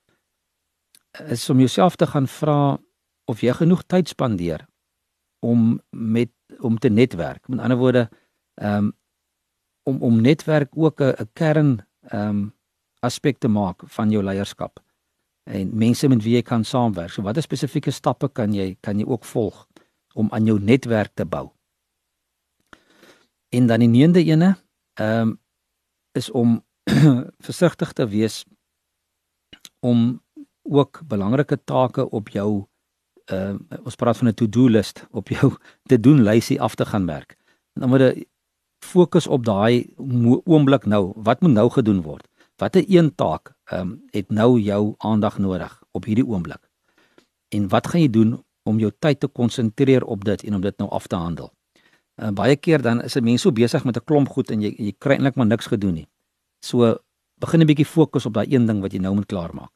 is 1.29 1.51
om 1.51 1.59
jouself 1.59 1.97
te 1.97 2.07
gaan 2.07 2.29
vra 2.29 2.79
of 3.25 3.41
jy 3.41 3.53
genoeg 3.53 3.83
tyd 3.87 4.09
spandeer 4.09 4.67
om 5.41 5.81
met 5.91 6.31
om 6.61 6.79
te 6.79 6.89
netwerk. 6.89 7.49
Met 7.49 7.61
ander 7.61 7.79
woorde 7.79 8.09
ehm 8.55 8.77
um, 8.77 8.93
om 9.83 10.03
om 10.03 10.21
netwerk 10.21 10.71
ook 10.75 11.01
'n 11.01 11.15
'n 11.23 11.31
kern 11.33 11.87
ehm 12.01 12.29
um, 12.29 12.55
aspek 13.01 13.39
te 13.39 13.49
maak 13.49 13.83
van 13.85 14.11
jou 14.11 14.23
leierskap 14.23 14.81
en 15.45 15.71
mense 15.79 16.09
met 16.09 16.23
wie 16.23 16.35
jy 16.35 16.43
kan 16.43 16.65
saamwerk. 16.65 17.11
So 17.11 17.23
watter 17.23 17.43
spesifieke 17.43 17.91
stappe 17.91 18.29
kan 18.29 18.55
jy 18.55 18.77
kan 18.81 18.99
jy 18.99 19.07
ook 19.07 19.25
volg 19.25 19.67
om 20.15 20.31
aan 20.31 20.47
jou 20.47 20.59
netwerk 20.61 21.15
te 21.15 21.25
bou? 21.25 21.51
En 23.49 23.67
dan 23.67 23.81
die 23.81 23.89
neende 23.89 24.25
ene, 24.25 24.57
ehm 24.95 25.29
um, 25.29 25.41
is 26.13 26.31
om 26.31 26.66
versigtig 27.49 27.93
te 27.93 28.07
wees 28.09 28.45
om 29.81 30.23
ook 30.63 31.03
belangrike 31.07 31.59
take 31.65 32.11
op 32.11 32.29
jou 32.29 32.67
uh, 33.33 33.55
ons 33.83 33.99
praat 33.99 34.17
van 34.17 34.29
'n 34.29 34.35
to-do 34.35 34.69
list 34.69 35.07
op 35.11 35.29
jou 35.29 35.55
te 35.91 36.01
doen 36.01 36.23
lysie 36.23 36.61
af 36.61 36.75
te 36.75 36.85
gaan 36.85 37.07
werk. 37.07 37.37
En 37.73 37.81
dan 37.81 37.89
moet 37.89 38.01
jy 38.01 38.25
fokus 38.85 39.27
op 39.27 39.45
daai 39.45 39.93
oomblik 40.45 40.87
nou. 40.87 41.13
Wat 41.17 41.41
moet 41.41 41.51
nou 41.51 41.71
gedoen 41.71 42.03
word? 42.03 42.29
Watter 42.57 42.85
een 42.89 43.15
taak 43.15 43.55
ehm 43.65 43.81
um, 43.81 44.03
het 44.11 44.31
nou 44.31 44.61
jou 44.61 44.95
aandag 44.99 45.39
nodig 45.39 45.83
op 45.91 46.05
hierdie 46.05 46.27
oomblik? 46.27 46.71
En 47.49 47.69
wat 47.69 47.87
gaan 47.87 48.01
jy 48.01 48.11
doen 48.11 48.45
om 48.63 48.79
jou 48.79 48.93
tyd 48.99 49.21
te 49.21 49.27
konsentreer 49.27 50.05
op 50.05 50.25
dit 50.25 50.43
en 50.43 50.55
om 50.55 50.61
dit 50.61 50.79
nou 50.79 50.91
af 50.91 51.07
te 51.07 51.17
handel? 51.17 51.53
Uh, 52.23 52.31
baie 52.31 52.57
keer 52.57 52.83
dan 52.83 53.03
is 53.03 53.17
'n 53.17 53.25
mens 53.25 53.43
so 53.43 53.53
besig 53.53 53.85
met 53.85 53.97
'n 53.97 54.05
klomp 54.05 54.29
goed 54.29 54.51
en 54.51 54.61
jy 54.61 54.75
jy 54.79 54.95
kry 54.99 55.13
eintlik 55.13 55.35
maar 55.35 55.47
niks 55.47 55.67
gedoen 55.67 55.95
nie. 55.95 56.09
So 56.67 56.97
begin 57.39 57.61
'n 57.61 57.67
bietjie 57.67 57.87
fokus 57.87 58.27
op 58.27 58.35
daai 58.35 58.49
een 58.51 58.67
ding 58.67 58.81
wat 58.81 58.93
jy 58.93 58.99
nou 58.99 59.15
moet 59.15 59.27
klaarmaak. 59.27 59.75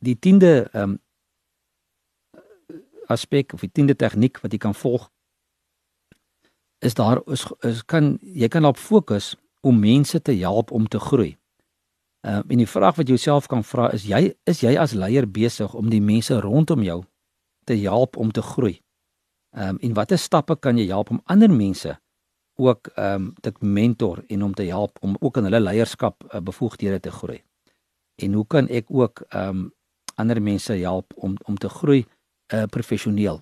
Die 0.00 0.16
10de 0.16 0.68
ehm 0.72 0.82
um, 0.82 0.98
aspek 3.06 3.52
of 3.52 3.60
die 3.60 3.70
10de 3.70 3.96
tegniek 3.96 4.40
wat 4.40 4.52
jy 4.52 4.58
kan 4.58 4.74
volg 4.74 5.10
is 6.78 6.94
daar 6.94 7.20
is, 7.32 7.44
is 7.60 7.84
kan 7.84 8.18
jy 8.20 8.48
kan 8.48 8.64
op 8.64 8.76
fokus 8.76 9.36
om 9.60 9.78
mense 9.80 10.22
te 10.22 10.32
help 10.32 10.70
om 10.70 10.88
te 10.88 10.98
groei. 10.98 11.36
Ehm 12.20 12.34
uh, 12.34 12.42
en 12.48 12.58
die 12.58 12.68
vraag 12.68 12.96
wat 12.96 13.08
jy 13.08 13.14
jouself 13.14 13.46
kan 13.46 13.64
vra 13.64 13.90
is 13.92 14.04
jy 14.04 14.34
is 14.44 14.60
jy 14.60 14.76
as 14.78 14.92
leier 14.92 15.30
besig 15.30 15.74
om 15.74 15.90
die 15.90 16.02
mense 16.02 16.40
rondom 16.40 16.82
jou 16.82 17.04
te 17.64 17.76
help 17.76 18.16
om 18.16 18.30
te 18.30 18.42
groei? 18.42 18.80
Ehm 19.50 19.68
um, 19.68 19.78
en 19.80 19.94
watter 19.94 20.18
stappe 20.18 20.56
kan 20.56 20.78
jy 20.78 20.86
help 20.86 21.10
om 21.10 21.20
ander 21.24 21.50
mense 21.50 21.98
ook 22.56 22.86
ehm 22.94 23.14
um, 23.14 23.32
te 23.40 23.52
mentor 23.58 24.24
en 24.26 24.42
om 24.42 24.54
te 24.54 24.62
help 24.62 24.98
om 25.00 25.16
ook 25.20 25.36
in 25.36 25.42
hulle 25.42 25.60
leierskap 25.60 26.24
uh, 26.34 26.40
bevoegdhede 26.40 27.00
te 27.00 27.10
groei? 27.10 27.42
En 28.14 28.32
hoe 28.32 28.46
kan 28.46 28.68
ek 28.68 28.84
ook 28.88 29.24
ehm 29.28 29.48
um, 29.48 29.72
ander 30.14 30.42
mense 30.42 30.72
help 30.72 31.12
om 31.16 31.36
om 31.44 31.56
te 31.58 31.68
groei 31.68 32.04
uh, 32.52 32.62
professioneel? 32.62 33.40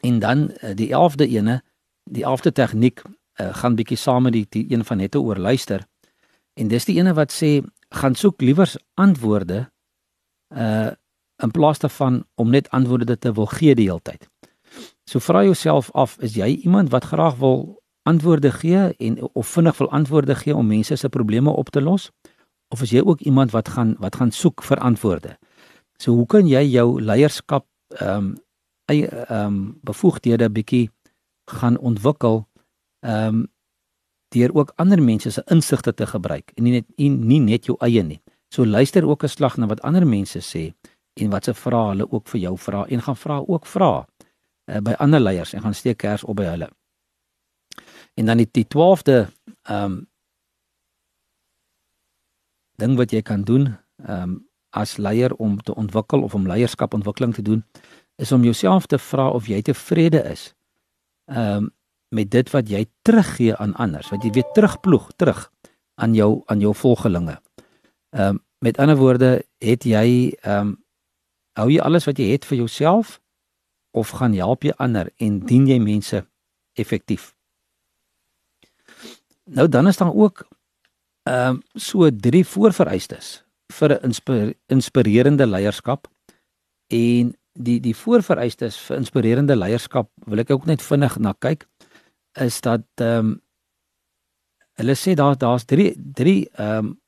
En 0.00 0.18
dan 0.18 0.50
uh, 0.50 0.74
die 0.74 0.88
11de 0.88 1.26
ene, 1.26 1.62
die 2.10 2.24
11de 2.24 2.52
tegniek 2.52 3.02
uh, 3.02 3.54
gaan 3.54 3.74
bietjie 3.74 3.96
saam 3.96 4.22
met 4.22 4.32
die, 4.32 4.46
die 4.48 4.66
een 4.68 4.84
van 4.84 4.96
nette 4.96 5.20
oor 5.20 5.36
luister. 5.36 5.86
En 6.54 6.68
dis 6.68 6.84
die 6.84 6.96
ene 6.98 7.14
wat 7.14 7.32
sê 7.32 7.60
gaan 7.88 8.14
soek 8.14 8.40
liewers 8.40 8.76
antwoorde 8.94 9.70
uh 10.54 10.92
in 11.36 11.50
plaas 11.50 11.78
daarvan 11.78 12.24
om 12.34 12.50
net 12.50 12.70
antwoorde 12.70 13.18
te 13.18 13.32
wil 13.32 13.46
gee 13.46 13.74
die 13.74 13.90
hele 13.90 14.00
tyd. 14.00 14.28
So 15.04 15.20
vra 15.20 15.42
jouself 15.44 15.90
af, 15.92 16.16
is 16.18 16.34
jy 16.34 16.46
iemand 16.64 16.90
wat 16.90 17.04
graag 17.04 17.36
wil 17.42 17.82
antwoorde 18.06 18.52
gee 18.52 18.94
en 18.98 19.18
of 19.32 19.46
vinnig 19.46 19.78
wil 19.78 19.90
antwoorde 19.90 20.34
gee 20.34 20.54
om 20.56 20.66
mense 20.66 20.96
se 20.96 21.08
probleme 21.08 21.50
op 21.50 21.70
te 21.70 21.82
los? 21.82 22.10
Of 22.68 22.82
is 22.82 22.90
jy 22.90 23.02
ook 23.04 23.20
iemand 23.20 23.50
wat 23.50 23.68
gaan 23.68 23.94
wat 23.98 24.16
gaan 24.16 24.30
soek 24.30 24.62
vir 24.62 24.78
antwoorde? 24.78 25.36
So 25.98 26.12
hoe 26.12 26.26
kan 26.26 26.46
jy 26.48 26.62
jou 26.70 27.00
leierskap 27.02 27.66
ehm 27.98 28.16
um, 28.16 28.34
eie 28.86 29.08
ehm 29.08 29.46
um, 29.46 29.78
bevoegdhede 29.82 30.50
bietjie 30.50 30.90
gaan 31.50 31.78
ontwikkel 31.78 32.46
ehm 33.00 33.34
um, 33.34 33.46
deur 34.34 34.54
ook 34.54 34.72
ander 34.76 35.02
mense 35.02 35.30
se 35.30 35.42
insigte 35.46 35.94
te 35.94 36.06
gebruik 36.06 36.50
en 36.54 36.64
nie 36.64 36.72
net 36.72 36.86
nie 36.98 37.40
net 37.40 37.66
jou 37.66 37.76
eie 37.80 38.02
nie. 38.02 38.20
So 38.48 38.66
luister 38.66 39.06
ook 39.06 39.22
'n 39.22 39.28
slag 39.28 39.56
na 39.56 39.66
wat 39.66 39.80
ander 39.80 40.06
mense 40.06 40.40
sê 40.40 40.74
en 41.14 41.30
wat 41.30 41.44
se 41.44 41.54
vrae 41.54 41.88
hulle 41.88 42.10
ook 42.10 42.28
vir 42.28 42.40
jou 42.40 42.56
vra 42.58 42.86
en 42.86 43.02
gaan 43.02 43.16
vra 43.16 43.42
ook 43.46 43.66
vra 43.66 44.06
uh, 44.70 44.80
by 44.80 44.92
ander 44.98 45.20
leiers 45.20 45.52
en 45.52 45.62
gaan 45.62 45.74
steek 45.74 45.98
kers 45.98 46.24
op 46.24 46.36
by 46.36 46.44
hulle. 46.44 46.68
En 48.16 48.26
dan 48.26 48.40
die, 48.42 48.48
die 48.50 48.66
12de 48.66 49.26
ehm 49.62 49.84
um, 49.84 49.96
ding 52.76 52.96
wat 52.96 53.12
jy 53.12 53.22
kan 53.22 53.44
doen 53.44 53.70
ehm 54.04 54.22
um, 54.22 54.34
as 54.76 54.96
leier 55.00 55.32
om 55.40 55.56
te 55.64 55.74
ontwikkel 55.74 56.22
of 56.22 56.34
om 56.34 56.46
leierskapontwikkeling 56.46 57.34
te 57.34 57.42
doen 57.42 57.64
is 58.16 58.32
om 58.32 58.44
jouself 58.44 58.86
te 58.86 58.98
vra 58.98 59.28
of 59.32 59.46
jy 59.48 59.62
tevrede 59.62 60.22
is. 60.32 60.52
Ehm 61.24 61.56
um, 61.56 61.70
met 62.14 62.30
dit 62.30 62.50
wat 62.50 62.68
jy 62.70 62.84
teruggee 63.02 63.56
aan 63.56 63.74
anders, 63.74 64.08
wat 64.14 64.22
jy 64.22 64.30
weer 64.30 64.46
terugploeg 64.54 65.08
terug 65.16 65.50
aan 65.94 66.14
jou 66.14 66.42
aan 66.46 66.60
jou 66.60 66.74
volgelinge. 66.74 67.40
Ehm 68.10 68.28
um, 68.28 68.42
met 68.58 68.78
ander 68.78 68.96
woorde, 68.96 69.44
het 69.58 69.84
jy 69.84 70.36
ehm 70.40 70.60
um, 70.60 70.76
hou 71.56 71.70
jy 71.70 71.80
alles 71.80 72.04
wat 72.04 72.18
jy 72.18 72.30
het 72.32 72.44
vir 72.44 72.58
jouself 72.58 73.20
of 73.90 74.10
gaan 74.10 74.32
help 74.36 74.64
jy 74.64 74.72
ander 74.76 75.12
en 75.16 75.40
dien 75.40 75.66
jy 75.66 75.78
mense 75.80 76.26
effektief? 76.72 77.35
Nou 79.46 79.68
dan 79.68 79.86
is 79.86 79.96
daar 79.96 80.14
ook 80.14 80.48
ehm 81.22 81.48
um, 81.48 81.62
so 81.74 82.10
drie 82.16 82.46
voorvereistes 82.46 83.44
vir 83.72 83.90
'n 83.92 84.02
inspir 84.02 84.54
inspirerende 84.66 85.46
leierskap. 85.46 86.08
En 86.86 87.34
die 87.52 87.80
die 87.80 87.96
voorvereistes 87.96 88.76
vir 88.76 88.96
inspirerende 88.96 89.56
leierskap 89.56 90.10
wil 90.24 90.38
ek 90.38 90.50
ook 90.50 90.66
net 90.66 90.82
vinnig 90.82 91.18
na 91.18 91.32
kyk 91.32 91.66
is 92.32 92.60
dat 92.60 92.86
ehm 92.94 93.18
um, 93.18 93.42
hulle 94.76 94.94
sê 94.94 95.14
daar 95.14 95.38
daar's 95.38 95.64
drie 95.64 95.94
drie 96.12 96.48
ehm 96.52 96.78
um, 96.78 97.00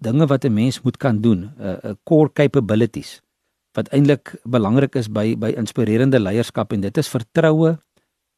dinge 0.00 0.26
wat 0.26 0.44
'n 0.44 0.54
mens 0.54 0.80
moet 0.80 0.96
kan 0.96 1.20
doen, 1.20 1.40
'n 1.40 1.62
uh, 1.62 1.76
uh, 1.84 1.94
core 2.04 2.32
capabilities 2.32 3.20
wat 3.72 3.88
eintlik 3.88 4.34
belangrik 4.44 4.94
is 4.94 5.08
by 5.08 5.36
by 5.36 5.52
inspirerende 5.56 6.20
leierskap. 6.20 6.72
En 6.72 6.80
dit 6.80 6.96
is 6.98 7.08
vertroue, 7.08 7.78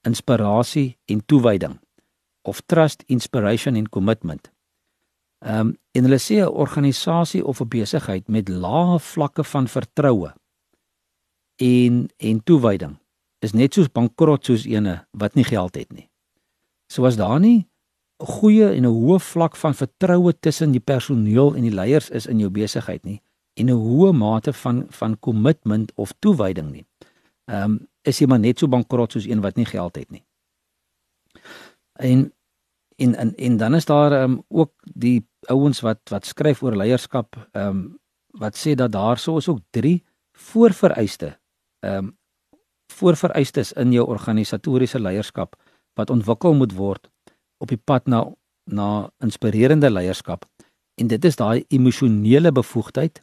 inspirasie 0.03 0.99
en 1.05 1.25
toewyding 1.27 1.79
of 2.43 2.61
trust, 2.67 3.03
inspiration 3.07 3.77
en 3.77 3.89
commitment. 3.89 4.51
Ehm 5.45 5.61
um, 5.61 5.77
en 5.93 6.05
hulle 6.05 6.19
sê 6.19 6.37
'n 6.41 6.53
organisasie 6.65 7.45
of 7.45 7.61
'n 7.61 7.69
besigheid 7.69 8.29
met 8.29 8.49
lae 8.49 8.99
vlakke 8.99 9.45
van 9.45 9.69
vertroue 9.69 10.33
en 11.57 12.09
en 12.17 12.43
toewyding 12.45 12.99
is 13.39 13.53
net 13.53 13.75
soos 13.75 13.89
bankrot 13.89 14.45
soos 14.45 14.67
ene 14.67 15.07
wat 15.11 15.35
nie 15.35 15.45
geld 15.45 15.75
het 15.75 15.93
nie. 15.93 16.09
So 16.93 17.05
as 17.05 17.17
daar 17.17 17.41
nie 17.41 17.67
'n 18.21 18.27
goeie 18.27 18.69
en 18.77 18.85
'n 18.85 18.95
hoë 19.01 19.21
vlak 19.21 19.57
van 19.57 19.75
vertroue 19.75 20.33
tussen 20.41 20.73
die 20.73 20.85
personeel 20.93 21.55
en 21.55 21.63
die 21.63 21.75
leiers 21.75 22.11
is 22.11 22.27
in 22.27 22.39
jou 22.39 22.51
besigheid 22.51 23.05
nie 23.05 23.23
en 23.57 23.71
'n 23.71 23.83
hoë 23.87 24.13
mate 24.13 24.53
van 24.53 24.87
van 24.91 25.19
kommitment 25.19 25.93
of 25.97 26.13
toewyding 26.21 26.71
nie. 26.73 26.87
Ehm 27.51 27.63
um, 27.63 27.79
is 28.07 28.19
jy 28.21 28.27
maar 28.31 28.41
net 28.41 28.59
so 28.59 28.69
bankrot 28.71 29.13
soos 29.13 29.27
een 29.29 29.43
wat 29.45 29.57
nie 29.59 29.67
geld 29.69 29.97
het 29.97 30.11
nie. 30.11 30.23
En 32.01 32.31
en 33.01 33.15
en, 33.15 33.35
en 33.35 33.57
dan 33.57 33.75
is 33.75 33.85
daar 33.85 34.13
ehm 34.13 34.31
um, 34.31 34.45
ook 34.49 34.73
die 34.95 35.29
ouens 35.49 35.81
wat 35.81 36.01
wat 36.11 36.27
skryf 36.27 36.63
oor 36.63 36.77
leierskap 36.77 37.37
ehm 37.53 37.67
um, 37.67 37.99
wat 38.39 38.57
sê 38.57 38.75
dat 38.75 38.93
daar 38.93 39.19
sou 39.19 39.37
is 39.37 39.49
ook 39.49 39.61
3 39.71 40.05
voorvereiste 40.33 41.39
ehm 41.81 41.97
um, 41.97 42.19
voorvereistes 42.93 43.73
in 43.73 43.93
jou 43.93 44.07
organisatoriese 44.07 45.01
leierskap 45.01 45.57
wat 45.95 46.11
ontwikkel 46.11 46.55
moet 46.55 46.73
word 46.73 47.11
op 47.59 47.69
die 47.69 47.83
pad 47.85 48.07
na 48.07 48.25
na 48.65 49.11
inspirerende 49.19 49.91
leierskap 49.91 50.47
en 50.95 51.07
dit 51.07 51.25
is 51.25 51.37
daai 51.37 51.65
emosionele 51.69 52.53
bevoegdheid 52.53 53.23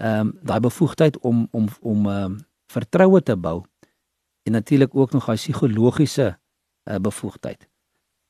ehm 0.00 0.20
um, 0.20 0.38
daai 0.42 0.60
bevoegdheid 0.60 1.18
om 1.18 1.48
om 1.50 1.68
om 1.80 2.06
ehm 2.06 2.24
um, 2.24 2.47
vertroue 2.72 3.22
te 3.22 3.36
bou 3.36 3.62
en 4.42 4.52
natuurlik 4.52 4.94
ook 4.94 5.12
nog 5.12 5.26
daai 5.26 5.36
psigologiese 5.36 6.28
uh, 6.36 6.96
bevoegdheid 6.96 7.68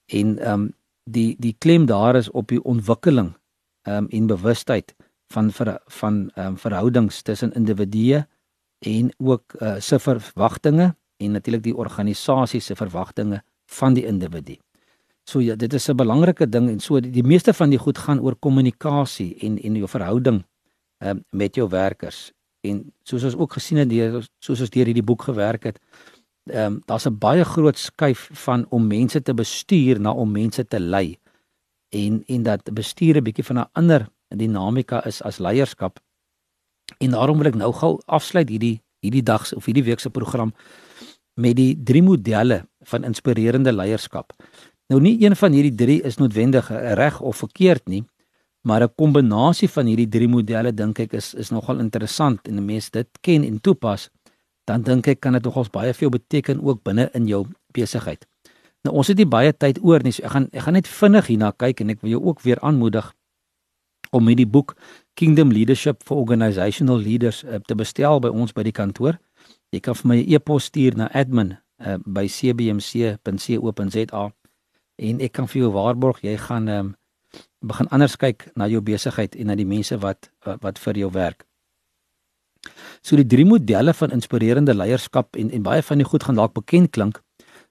en 0.09 0.39
ehm 0.39 0.53
um, 0.53 0.69
die 1.09 1.37
die 1.41 1.55
klem 1.59 1.87
daar 1.87 2.17
is 2.17 2.31
op 2.31 2.49
die 2.49 2.63
ontwikkeling 2.63 3.35
ehm 3.83 4.05
um, 4.05 4.09
en 4.09 4.27
bewustheid 4.27 4.95
van 5.33 5.53
ver, 5.53 5.81
van 5.87 6.31
ehm 6.35 6.47
um, 6.47 6.59
verhoudings 6.59 7.23
tussen 7.23 7.53
individue 7.53 8.27
en 8.79 9.13
ook 9.19 9.55
uh, 9.61 9.75
se 9.79 9.99
verwagtinge 9.99 10.95
en 11.17 11.31
natuurlik 11.31 11.63
die 11.63 11.77
organisasie 11.77 12.61
se 12.61 12.77
verwagtinge 12.77 13.43
van 13.67 13.95
die 13.95 14.07
individu. 14.07 14.57
So 15.25 15.41
ja, 15.41 15.57
dit 15.57 15.73
is 15.73 15.89
'n 15.89 15.97
belangrike 15.97 16.49
ding 16.49 16.69
en 16.69 16.81
so 16.81 17.01
die, 17.01 17.11
die 17.11 17.27
meeste 17.27 17.55
van 17.55 17.71
die 17.71 17.79
goed 17.79 17.99
gaan 17.99 18.21
oor 18.21 18.37
kommunikasie 18.37 19.37
en 19.41 19.59
en 19.63 19.75
jou 19.75 19.89
verhouding 19.89 20.45
um, 20.99 21.25
met 21.31 21.55
jou 21.55 21.69
werkers. 21.69 22.33
En 22.61 22.93
soos 23.03 23.25
ons 23.25 23.37
ook 23.37 23.53
gesien 23.53 23.79
het 23.79 23.91
deur 23.91 24.27
soos 24.39 24.61
ons 24.61 24.71
deur 24.71 24.87
hierdie 24.87 25.07
boek 25.07 25.23
gewerk 25.23 25.65
het, 25.65 25.79
ehm 26.49 26.73
um, 26.73 26.83
daar's 26.87 27.07
'n 27.07 27.19
baie 27.19 27.45
groot 27.45 27.79
skuif 27.79 28.31
van 28.33 28.67
om 28.69 28.87
mense 28.87 29.23
te 29.23 29.35
bestuur 29.35 30.01
na 30.01 30.13
om 30.13 30.33
mense 30.33 30.67
te 30.67 30.81
lei. 30.81 31.19
En 31.89 32.23
en 32.27 32.43
dat 32.43 32.75
bestuur 32.75 33.17
'n 33.17 33.23
bietjie 33.23 33.45
van 33.45 33.59
'n 33.59 33.71
ander 33.73 34.09
dinamika 34.29 35.05
is 35.05 35.23
as 35.23 35.39
leierskap. 35.39 36.01
En 36.99 37.11
daarom 37.11 37.39
wil 37.39 37.47
ek 37.47 37.55
nou 37.55 37.73
gou 37.73 38.01
afsluit 38.07 38.49
hierdie 38.49 38.83
hierdie 39.01 39.23
dag 39.23 39.53
of 39.55 39.65
hierdie 39.65 39.85
week 39.85 40.01
se 40.01 40.11
program 40.11 40.55
met 41.35 41.57
die 41.57 41.77
drie 41.85 42.03
modelle 42.03 42.65
van 42.81 43.05
inspirerende 43.05 43.73
leierskap. 43.73 44.33
Nou 44.89 45.01
nie 45.01 45.25
een 45.25 45.37
van 45.37 45.53
hierdie 45.53 45.75
drie 45.75 46.03
is 46.03 46.17
noodwendig 46.17 46.69
reg 46.99 47.21
of 47.21 47.37
verkeerd 47.37 47.87
nie, 47.89 48.05
maar 48.69 48.85
'n 48.85 48.95
kombinasie 48.97 49.69
van 49.69 49.87
hierdie 49.87 50.09
drie 50.09 50.29
modelle 50.29 50.73
dink 50.73 50.99
ek 50.99 51.13
is 51.13 51.35
is 51.35 51.51
nogal 51.51 51.81
interessant 51.81 52.49
en 52.49 52.57
'n 52.57 52.65
mens 52.65 52.91
dit 52.91 53.09
ken 53.21 53.45
en 53.45 53.61
toepas, 53.61 54.11
dan 54.65 54.83
dink 54.83 55.07
ek 55.07 55.21
kan 55.21 55.33
dit 55.33 55.45
nogals 55.45 55.71
baie 55.71 55.95
veel 55.95 56.11
beteken 56.11 56.63
ook 56.63 56.83
binne 56.83 57.11
in 57.15 57.27
jou 57.27 57.47
besigheid. 57.73 58.27
Nou 58.85 58.97
ons 58.97 59.09
het 59.09 59.17
nie 59.17 59.27
baie 59.27 59.53
tyd 59.53 59.79
oor 59.83 60.03
nie, 60.03 60.13
so 60.13 60.23
ek 60.23 60.31
gaan 60.31 60.49
ek 60.53 60.63
gaan 60.63 60.73
net 60.73 60.89
vinnig 60.89 61.27
hierna 61.27 61.53
kyk 61.53 61.81
en 61.81 61.91
ek 61.91 62.01
wil 62.01 62.11
jou 62.11 62.25
ook 62.25 62.43
weer 62.43 62.61
aanmoedig 62.61 63.15
om 64.11 64.25
met 64.25 64.37
die 64.37 64.47
boek 64.47 64.77
Kingdom 65.15 65.53
Leadership 65.53 66.03
for 66.05 66.17
Organizational 66.17 66.99
Leaders 66.99 67.45
uh, 67.45 67.55
te 67.67 67.75
bestel 67.75 68.21
by 68.21 68.29
ons 68.29 68.53
by 68.53 68.63
die 68.63 68.73
kantoor. 68.73 69.19
Jy 69.73 69.81
kan 69.81 69.95
vir 69.95 70.09
my 70.09 70.17
'n 70.17 70.29
e 70.29 70.35
e-pos 70.35 70.65
stuur 70.65 70.97
na 70.97 71.09
admin 71.13 71.57
uh, 71.87 71.97
by 72.07 72.27
cbmc.co.za 72.27 74.33
en 74.99 75.21
ek 75.21 75.33
kan 75.33 75.47
vir 75.47 75.63
jou 75.63 75.73
waarborg 75.73 76.23
jy 76.23 76.37
gaan 76.37 76.69
um, 76.69 76.97
begin 77.61 77.89
anders 77.89 78.17
kyk 78.17 78.49
na 78.55 78.69
jou 78.69 78.81
besigheid 78.81 79.35
en 79.37 79.47
na 79.51 79.55
die 79.59 79.67
mense 79.67 79.99
wat 79.99 80.31
wat 80.45 80.79
vir 80.79 80.99
jou 80.99 81.11
werk. 81.13 81.45
So 83.03 83.17
die 83.17 83.27
drie 83.27 83.47
modelle 83.47 83.95
van 83.95 84.15
inspirerende 84.15 84.75
leierskap 84.75 85.37
en 85.37 85.51
en 85.51 85.63
baie 85.63 85.83
van 85.83 85.99
die 85.99 86.07
goed 86.07 86.25
gaan 86.25 86.39
dalk 86.39 86.55
bekend 86.55 86.91
klink. 86.91 87.23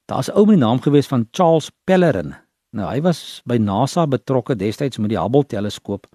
Daar's 0.08 0.30
'n 0.30 0.38
ou 0.38 0.46
met 0.46 0.56
die 0.58 0.66
naam 0.66 0.82
gewees 0.82 1.08
van 1.08 1.28
Charles 1.32 1.72
Pellerin. 1.86 2.36
Nou 2.72 2.90
hy 2.90 3.02
was 3.02 3.42
by 3.46 3.58
NASA 3.58 4.08
betrokke 4.08 4.56
destyds 4.56 4.98
met 4.98 5.10
die 5.10 5.20
Hubble 5.20 5.46
teleskoop 5.46 6.08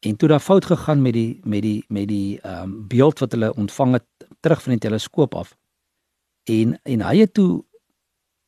en 0.00 0.16
toe 0.16 0.28
daar 0.28 0.40
fout 0.40 0.64
gegaan 0.64 1.02
met 1.02 1.12
die 1.12 1.40
met 1.44 1.62
die 1.62 1.84
met 1.88 2.08
die 2.08 2.40
ehm 2.40 2.62
um, 2.62 2.88
beeld 2.88 3.18
wat 3.18 3.32
hulle 3.32 3.54
ontvang 3.54 3.92
het 3.92 4.06
terug 4.40 4.62
van 4.62 4.72
die 4.72 4.80
teleskoop 4.88 5.34
af. 5.34 5.56
En 6.44 6.80
en 6.82 7.00
hy 7.00 7.18
het 7.18 7.34
toe 7.34 7.64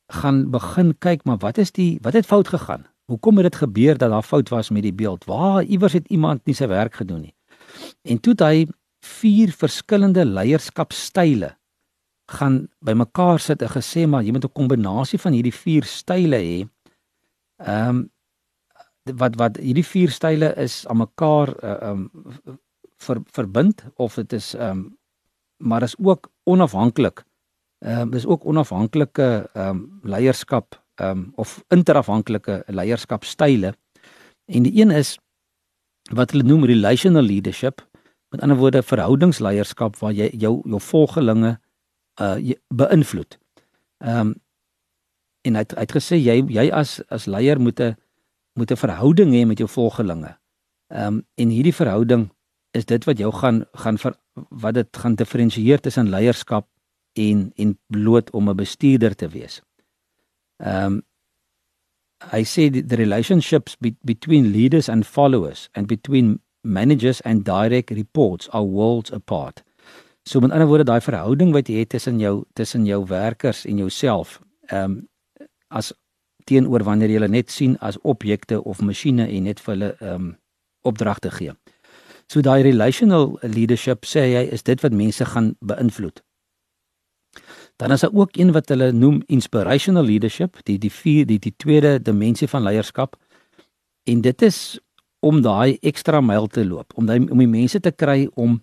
gaan 0.06 0.50
begin 0.50 0.98
kyk 0.98 1.24
maar 1.24 1.38
wat 1.38 1.58
is 1.58 1.72
die 1.72 1.98
wat 2.02 2.12
het 2.12 2.26
fout 2.26 2.48
gegaan? 2.48 2.86
Hoekom 3.04 3.36
het 3.36 3.50
dit 3.52 3.60
gebeur 3.60 3.98
dat 3.98 4.10
daar 4.10 4.22
fout 4.22 4.48
was 4.48 4.70
met 4.70 4.82
die 4.82 4.94
beeld? 4.94 5.24
Waar 5.24 5.62
iewers 5.62 5.92
het 5.92 6.08
iemand 6.08 6.44
nie 6.44 6.54
sy 6.56 6.66
werk 6.66 6.94
gedoen 6.94 7.20
nie. 7.20 7.34
En 8.02 8.20
toe 8.20 8.32
het 8.32 8.44
hy 8.44 8.64
vier 9.04 9.52
verskillende 9.52 10.24
leierskapstyle 10.24 11.52
gaan 12.32 12.62
bymekaar 12.80 13.40
sit 13.40 13.62
en 13.62 13.68
gesê 13.68 14.06
maar 14.08 14.24
jy 14.24 14.32
moet 14.32 14.44
'n 14.44 14.52
kombinasie 14.56 15.18
van 15.18 15.32
hierdie 15.32 15.52
vier 15.54 15.84
style 15.84 16.36
hê. 16.36 16.68
Ehm 17.60 17.88
um, 17.88 18.10
wat 19.04 19.36
wat 19.36 19.56
hierdie 19.56 19.84
vier 19.84 20.10
style 20.10 20.54
is 20.56 20.86
aan 20.86 20.96
mekaar 20.96 21.48
uh, 21.64 21.70
ehm 21.70 22.08
um, 22.46 22.58
ver, 22.96 23.20
verbind 23.32 23.84
of 23.96 24.14
dit 24.14 24.32
is 24.32 24.54
ehm 24.54 24.70
um, 24.70 24.98
maar 25.56 25.82
is 25.82 25.96
ook 25.98 26.30
onafhanklik. 26.44 27.24
Ehm 27.78 28.00
um, 28.00 28.10
dis 28.10 28.26
ook 28.26 28.44
onafhanklike 28.44 29.50
ehm 29.52 29.68
um, 29.68 30.00
leierskap 30.02 30.83
ehm 30.94 31.10
um, 31.10 31.32
of 31.34 31.64
interafhanklike 31.68 32.62
leierskapstyle. 32.66 33.74
En 34.44 34.62
die 34.62 34.80
een 34.80 34.90
is 34.90 35.18
wat 36.12 36.30
hulle 36.30 36.44
noem 36.44 36.64
relational 36.64 37.22
leadership. 37.22 37.82
Met 38.28 38.40
ander 38.40 38.56
woorde 38.56 38.82
verhoudingsleierskap 38.82 39.96
waar 39.96 40.12
jy 40.12 40.30
jou 40.38 40.60
jou 40.64 40.80
volgelinge 40.80 41.58
uh 42.20 42.54
beïnvloed. 42.68 43.38
Ehm 43.98 44.20
um, 44.20 44.34
en 45.44 45.54
hy 45.54 45.60
het, 45.60 45.74
hy 45.76 45.80
het 45.84 45.92
gesê 45.92 46.16
jy 46.16 46.40
jy 46.48 46.70
as 46.72 47.00
as 47.12 47.26
leier 47.26 47.60
moet 47.60 47.80
'n 47.80 47.96
moet 48.54 48.70
'n 48.70 48.76
verhouding 48.76 49.32
hê 49.32 49.46
met 49.46 49.58
jou 49.58 49.68
volgelinge. 49.68 50.38
Ehm 50.88 51.06
um, 51.06 51.26
en 51.34 51.48
hierdie 51.48 51.74
verhouding 51.74 52.30
is 52.70 52.84
dit 52.84 53.04
wat 53.04 53.18
jou 53.18 53.32
gaan 53.32 53.64
gaan 53.72 53.98
ver, 53.98 54.14
wat 54.34 54.74
dit 54.74 54.96
gaan 54.96 55.14
diferensieer 55.14 55.80
tussen 55.80 56.08
leierskap 56.08 56.68
en 57.12 57.52
en 57.54 57.78
bloot 57.86 58.30
om 58.30 58.48
'n 58.50 58.56
bestuurder 58.56 59.14
te 59.14 59.28
wees. 59.28 59.62
Um, 60.58 61.02
I 62.32 62.42
say 62.42 62.68
the, 62.68 62.96
relationships 62.96 63.76
be, 63.76 63.96
between 64.04 64.52
leaders 64.52 64.88
and 64.88 65.06
followers 65.06 65.68
and 65.74 65.86
between 65.86 66.40
managers 66.62 67.20
and 67.20 67.44
direct 67.44 67.90
reports 67.90 68.48
are 68.52 68.62
worlds 68.64 69.10
apart. 69.12 69.62
So 70.24 70.40
met 70.40 70.52
ander 70.52 70.66
woorde 70.66 70.86
daai 70.88 71.02
verhouding 71.04 71.52
wat 71.52 71.68
jy 71.68 71.82
het 71.82 71.90
tussen 71.92 72.20
jou 72.20 72.44
tussen 72.56 72.86
jou 72.88 73.02
werkers 73.06 73.64
en 73.68 73.76
jouself, 73.76 74.40
ehm 74.70 74.84
um, 74.84 75.02
as 75.68 75.92
teenoor 76.48 76.84
wanneer 76.86 77.10
jy 77.10 77.18
hulle 77.18 77.28
net 77.28 77.50
sien 77.50 77.76
as 77.80 77.98
objekte 78.02 78.60
of 78.62 78.80
masjiene 78.80 79.26
en 79.26 79.48
net 79.48 79.60
vir 79.60 79.74
hulle 79.74 79.90
ehm 79.98 80.14
um, 80.14 80.32
opdragte 80.84 81.30
gee. 81.30 81.52
So 82.28 82.40
daai 82.40 82.62
relational 82.62 83.38
leadership 83.42 84.06
sê 84.08 84.24
jy 84.32 84.46
is 84.52 84.62
dit 84.62 84.80
wat 84.80 84.96
mense 84.96 85.24
gaan 85.24 85.54
beïnvloed. 85.60 86.22
Dan 87.76 87.90
is 87.90 88.00
daar 88.00 88.14
ook 88.14 88.36
een 88.36 88.52
wat 88.52 88.68
hulle 88.68 88.92
noem 88.92 89.22
inspirational 89.26 90.04
leadership, 90.04 90.56
die 90.62 90.78
die 90.78 90.92
vier 90.92 91.26
die 91.26 91.38
die 91.38 91.54
tweede 91.56 92.02
dimensie 92.02 92.48
van 92.48 92.62
leierskap. 92.62 93.16
En 94.04 94.20
dit 94.20 94.42
is 94.42 94.78
om 95.18 95.40
daai 95.42 95.78
ekstra 95.80 96.20
myl 96.20 96.46
te 96.46 96.64
loop, 96.66 96.92
om 96.94 97.06
daai 97.06 97.18
om 97.24 97.38
die 97.38 97.50
mense 97.50 97.80
te 97.80 97.90
kry 97.90 98.28
om 98.34 98.62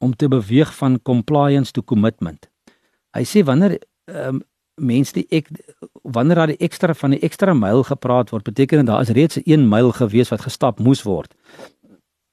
om 0.00 0.16
te 0.16 0.28
beweeg 0.28 0.70
van 0.76 1.02
compliance 1.02 1.72
to 1.72 1.82
commitment. 1.82 2.48
Hy 3.16 3.24
sê 3.24 3.44
wanneer 3.44 3.78
ehm 4.08 4.40
um, 4.40 4.46
mense 4.80 5.12
die 5.12 5.26
ek 5.28 5.50
wanneer 6.02 6.40
daar 6.40 6.52
die 6.54 6.62
ekstra 6.64 6.94
van 6.96 7.12
die 7.12 7.20
ekstra 7.26 7.52
myl 7.54 7.82
gepraat 7.84 8.30
word, 8.32 8.46
beteken 8.46 8.80
dit 8.80 8.88
daar 8.88 9.02
is 9.04 9.12
reeds 9.12 9.36
'n 9.36 9.42
1 9.44 9.68
myl 9.68 9.92
gewees 9.92 10.30
wat 10.32 10.40
gestap 10.40 10.80
moes 10.80 11.02
word. 11.02 11.34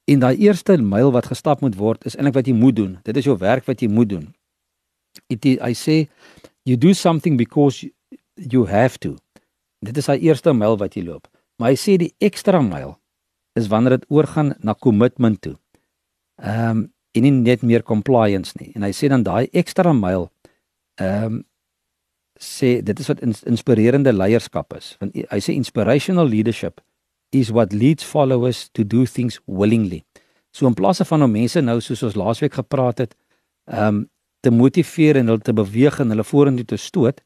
En 0.08 0.20
daai 0.20 0.38
eerste 0.38 0.78
myl 0.78 1.12
wat 1.12 1.26
gestap 1.26 1.62
moet 1.62 1.76
word 1.76 2.06
is 2.06 2.16
eintlik 2.16 2.34
wat 2.34 2.48
jy 2.48 2.54
moet 2.54 2.76
doen. 2.76 2.98
Dit 3.04 3.18
is 3.18 3.26
jou 3.26 3.38
werk 3.38 3.66
wat 3.66 3.82
jy 3.82 3.88
moet 3.88 4.10
doen. 4.10 4.34
It 5.30 5.46
I 5.46 5.74
say 5.74 6.10
you 6.66 6.78
do 6.78 6.94
something 6.94 7.38
because 7.38 7.86
you, 8.36 8.66
have 8.66 9.00
to. 9.00 9.18
Dit 9.80 9.98
is 9.98 10.10
daai 10.10 10.20
eerste 10.20 10.54
myl 10.54 10.78
wat 10.78 10.96
jy 10.98 11.06
loop. 11.06 11.28
Maar 11.58 11.74
hy 11.74 11.80
sê 11.80 11.98
die 11.98 12.14
ekstra 12.22 12.62
myl 12.62 12.98
is 13.58 13.70
wanneer 13.72 13.98
dit 13.98 14.10
oorgaan 14.14 14.54
na 14.60 14.74
commitment 14.74 15.42
toe. 15.42 15.58
Ehm 16.44 16.70
um, 16.70 16.86
en 17.18 17.24
nie 17.24 17.32
net 17.34 17.64
meer 17.66 17.82
compliance 17.82 18.54
nie. 18.60 18.70
En 18.78 18.84
hy 18.86 18.92
sê 18.94 19.08
dan 19.10 19.24
daai 19.26 19.48
ekstra 19.58 19.94
myl 19.96 20.28
ehm 21.02 21.40
um, 21.40 21.40
sê 22.38 22.78
dit 22.86 23.00
is 23.00 23.08
wat 23.10 23.24
ins 23.26 23.42
inspirerende 23.50 24.14
leierskap 24.14 24.76
is. 24.78 24.92
Want 25.02 25.16
hy 25.18 25.40
sê 25.42 25.56
inspirational 25.58 26.30
leadership 26.30 26.82
is 27.34 27.50
what 27.50 27.74
leads 27.74 28.06
followers 28.06 28.68
to 28.78 28.86
do 28.86 29.06
things 29.06 29.40
willingly. 29.46 30.04
So 30.52 30.68
in 30.68 30.78
plaas 30.78 31.02
van 31.06 31.24
om 31.24 31.32
mense 31.32 31.62
nou 31.62 31.80
soos 31.82 32.04
ons 32.04 32.18
laasweek 32.18 32.60
gepraat 32.60 33.06
het, 33.06 33.18
ehm 33.72 33.88
um, 33.88 34.06
te 34.40 34.52
motiveer 34.52 35.18
en 35.18 35.28
hulle 35.32 35.44
te 35.44 35.54
beweeg 35.54 36.00
en 36.00 36.14
hulle 36.14 36.24
vorentoe 36.24 36.66
te 36.66 36.78
stoot, 36.78 37.22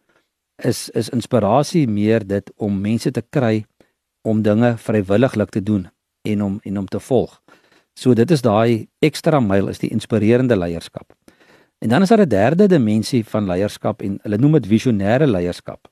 is 0.66 0.90
is 0.90 1.10
inspirasie 1.10 1.88
meer 1.88 2.26
dit 2.28 2.52
om 2.58 2.82
mense 2.82 3.12
te 3.12 3.24
kry 3.30 3.66
om 4.22 4.42
dinge 4.42 4.76
vrywilliglik 4.78 5.50
te 5.50 5.64
doen 5.64 5.88
en 6.28 6.42
om 6.42 6.60
en 6.64 6.78
om 6.78 6.88
te 6.88 7.00
volg. 7.00 7.42
So 7.96 8.14
dit 8.14 8.32
is 8.32 8.42
daai 8.42 8.88
ekstra 9.02 9.40
myl 9.40 9.70
is 9.70 9.82
die 9.82 9.92
inspirerende 9.92 10.56
leierskap. 10.56 11.14
En 11.82 11.90
dan 11.90 12.02
is 12.02 12.10
daar 12.10 12.22
'n 12.22 12.30
derde 12.30 12.68
dimensie 12.68 13.26
van 13.26 13.46
leierskap 13.46 14.02
en 14.02 14.20
hulle 14.22 14.38
noem 14.38 14.52
dit 14.52 14.68
visionêre 14.68 15.28
leierskap. 15.28 15.88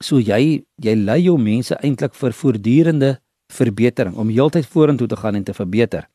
So 0.00 0.18
jy 0.18 0.64
jy 0.76 0.94
lei 0.94 1.22
jou 1.22 1.38
mense 1.38 1.74
eintlik 1.74 2.14
vir 2.14 2.32
voortdurende 2.32 3.20
verbetering 3.52 4.16
om 4.16 4.28
heeltyd 4.28 4.66
vorentoe 4.66 5.06
te 5.06 5.16
gaan 5.16 5.34
en 5.34 5.44
te 5.44 5.54
verbeter. 5.54 6.08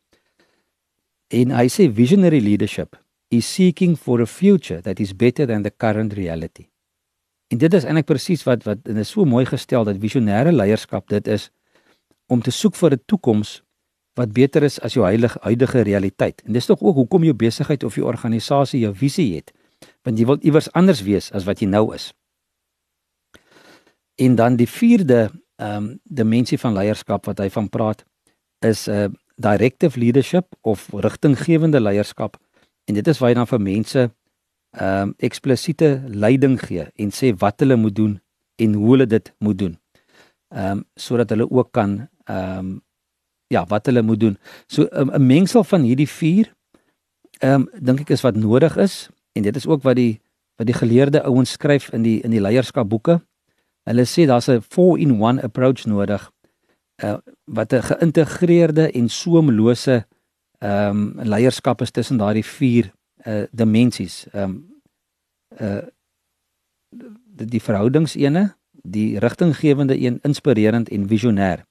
En 1.28 1.52
hy 1.52 1.68
sê 1.68 1.92
visionary 1.92 2.40
leadership 2.40 3.03
is 3.38 3.50
seeking 3.54 3.98
for 3.98 4.22
a 4.22 4.26
future 4.26 4.82
that 4.82 5.00
is 5.00 5.14
better 5.16 5.48
than 5.48 5.64
the 5.64 5.74
current 5.78 6.14
reality. 6.14 6.68
En 7.48 7.58
dit 7.58 7.74
is 7.74 7.86
eintlik 7.86 8.08
presies 8.10 8.46
wat 8.48 8.64
wat 8.68 8.88
en 8.90 9.02
is 9.02 9.12
so 9.14 9.26
mooi 9.30 9.46
gestel 9.46 9.86
dat 9.88 10.00
visionêre 10.02 10.54
leierskap 10.54 11.10
dit 11.10 11.28
is 11.28 11.50
om 12.32 12.42
te 12.42 12.52
soek 12.52 12.76
vir 12.76 12.94
'n 12.94 13.04
toekoms 13.06 13.62
wat 14.18 14.34
beter 14.34 14.64
is 14.64 14.80
as 14.80 14.94
jou 14.94 15.06
heilige 15.06 15.40
huidige 15.42 15.82
realiteit. 15.82 16.42
En 16.46 16.54
dis 16.54 16.66
tog 16.66 16.82
ook 16.82 16.96
hoekom 16.96 17.24
jou 17.24 17.34
besigheid 17.34 17.84
of 17.84 17.96
jou 17.96 18.06
organisasie 18.08 18.80
jou 18.80 18.94
visie 18.96 19.36
het, 19.36 19.52
want 20.04 20.20
jy 20.20 20.26
wil 20.26 20.38
iewers 20.42 20.72
anders 20.72 21.02
wees 21.02 21.32
as 21.32 21.44
wat 21.44 21.60
jy 21.60 21.68
nou 21.68 21.94
is. 21.96 22.14
En 24.16 24.36
dan 24.36 24.56
die 24.56 24.70
vierde 24.70 25.32
ehm 25.58 25.76
um, 25.76 26.00
dimensie 26.04 26.58
van 26.58 26.74
leierskap 26.74 27.26
wat 27.26 27.40
hy 27.40 27.50
van 27.50 27.70
praat 27.70 28.06
is 28.60 28.88
'n 28.88 28.92
uh, 28.92 29.10
directive 29.36 30.00
leadership 30.00 30.46
of 30.62 30.90
rigtinggewende 30.92 31.80
leierskap. 31.80 32.38
En 32.86 32.94
dit 32.94 33.08
is 33.08 33.20
waar 33.20 33.30
jy 33.30 33.36
dan 33.36 33.48
vir 33.48 33.62
mense 33.62 34.12
ehm 34.74 35.02
um, 35.02 35.14
eksplisiete 35.18 36.02
leiding 36.08 36.58
gee 36.58 36.88
en 36.98 37.12
sê 37.14 37.30
wat 37.38 37.60
hulle 37.62 37.76
moet 37.76 37.96
doen 37.96 38.22
en 38.56 38.74
hoe 38.74 38.92
hulle 38.92 39.06
dit 39.06 39.34
moet 39.38 39.58
doen 39.58 39.76
ehm 40.54 40.72
um, 40.72 40.84
sodat 40.96 41.30
hulle 41.30 41.50
ook 41.50 41.72
kan 41.72 42.10
ehm 42.26 42.58
um, 42.58 42.82
ja, 43.48 43.66
wat 43.70 43.86
hulle 43.86 44.02
moet 44.02 44.20
doen. 44.20 44.38
So 44.68 44.84
'n 44.84 45.14
um, 45.14 45.26
mengsel 45.26 45.64
van 45.64 45.82
hierdie 45.82 46.10
vier 46.10 46.54
ehm 47.40 47.54
um, 47.54 47.70
dink 47.80 48.00
ek 48.00 48.10
is 48.10 48.22
wat 48.22 48.36
nodig 48.36 48.78
is 48.78 49.10
en 49.34 49.44
dit 49.44 49.56
is 49.56 49.68
ook 49.68 49.84
wat 49.84 49.96
die 49.96 50.22
wat 50.56 50.68
die 50.68 50.76
geleerde 50.76 51.24
ouens 51.24 51.52
skryf 51.52 51.90
in 51.94 52.02
die 52.02 52.22
in 52.22 52.32
die 52.32 52.42
leierskapboeke. 52.42 53.22
Hulle 53.84 54.06
sê 54.06 54.26
daar's 54.26 54.50
'n 54.50 54.62
4-in-1 54.62 55.44
approach 55.44 55.86
nodig 55.86 56.32
uh 57.04 57.18
wat 57.46 57.74
'n 57.74 57.82
geïntegreerde 57.82 58.92
en 58.92 59.10
soemlose 59.10 60.06
ehm 60.64 61.20
um, 61.20 61.28
leierskap 61.28 61.82
is 61.82 61.92
tussen 61.92 62.18
daardie 62.18 62.46
vier 62.46 62.94
uh 63.28 63.44
dimensies. 63.52 64.28
Ehm 64.32 64.44
um, 64.44 64.54
uh 65.60 65.82
die, 67.38 67.48
die 67.58 67.62
verhoudingsene 67.62 68.54
die 68.84 69.20
rigtinggewende 69.20 70.00
een 70.00 70.20
inspirerend 70.22 70.90
en 70.90 71.08
visionêr. 71.08 71.66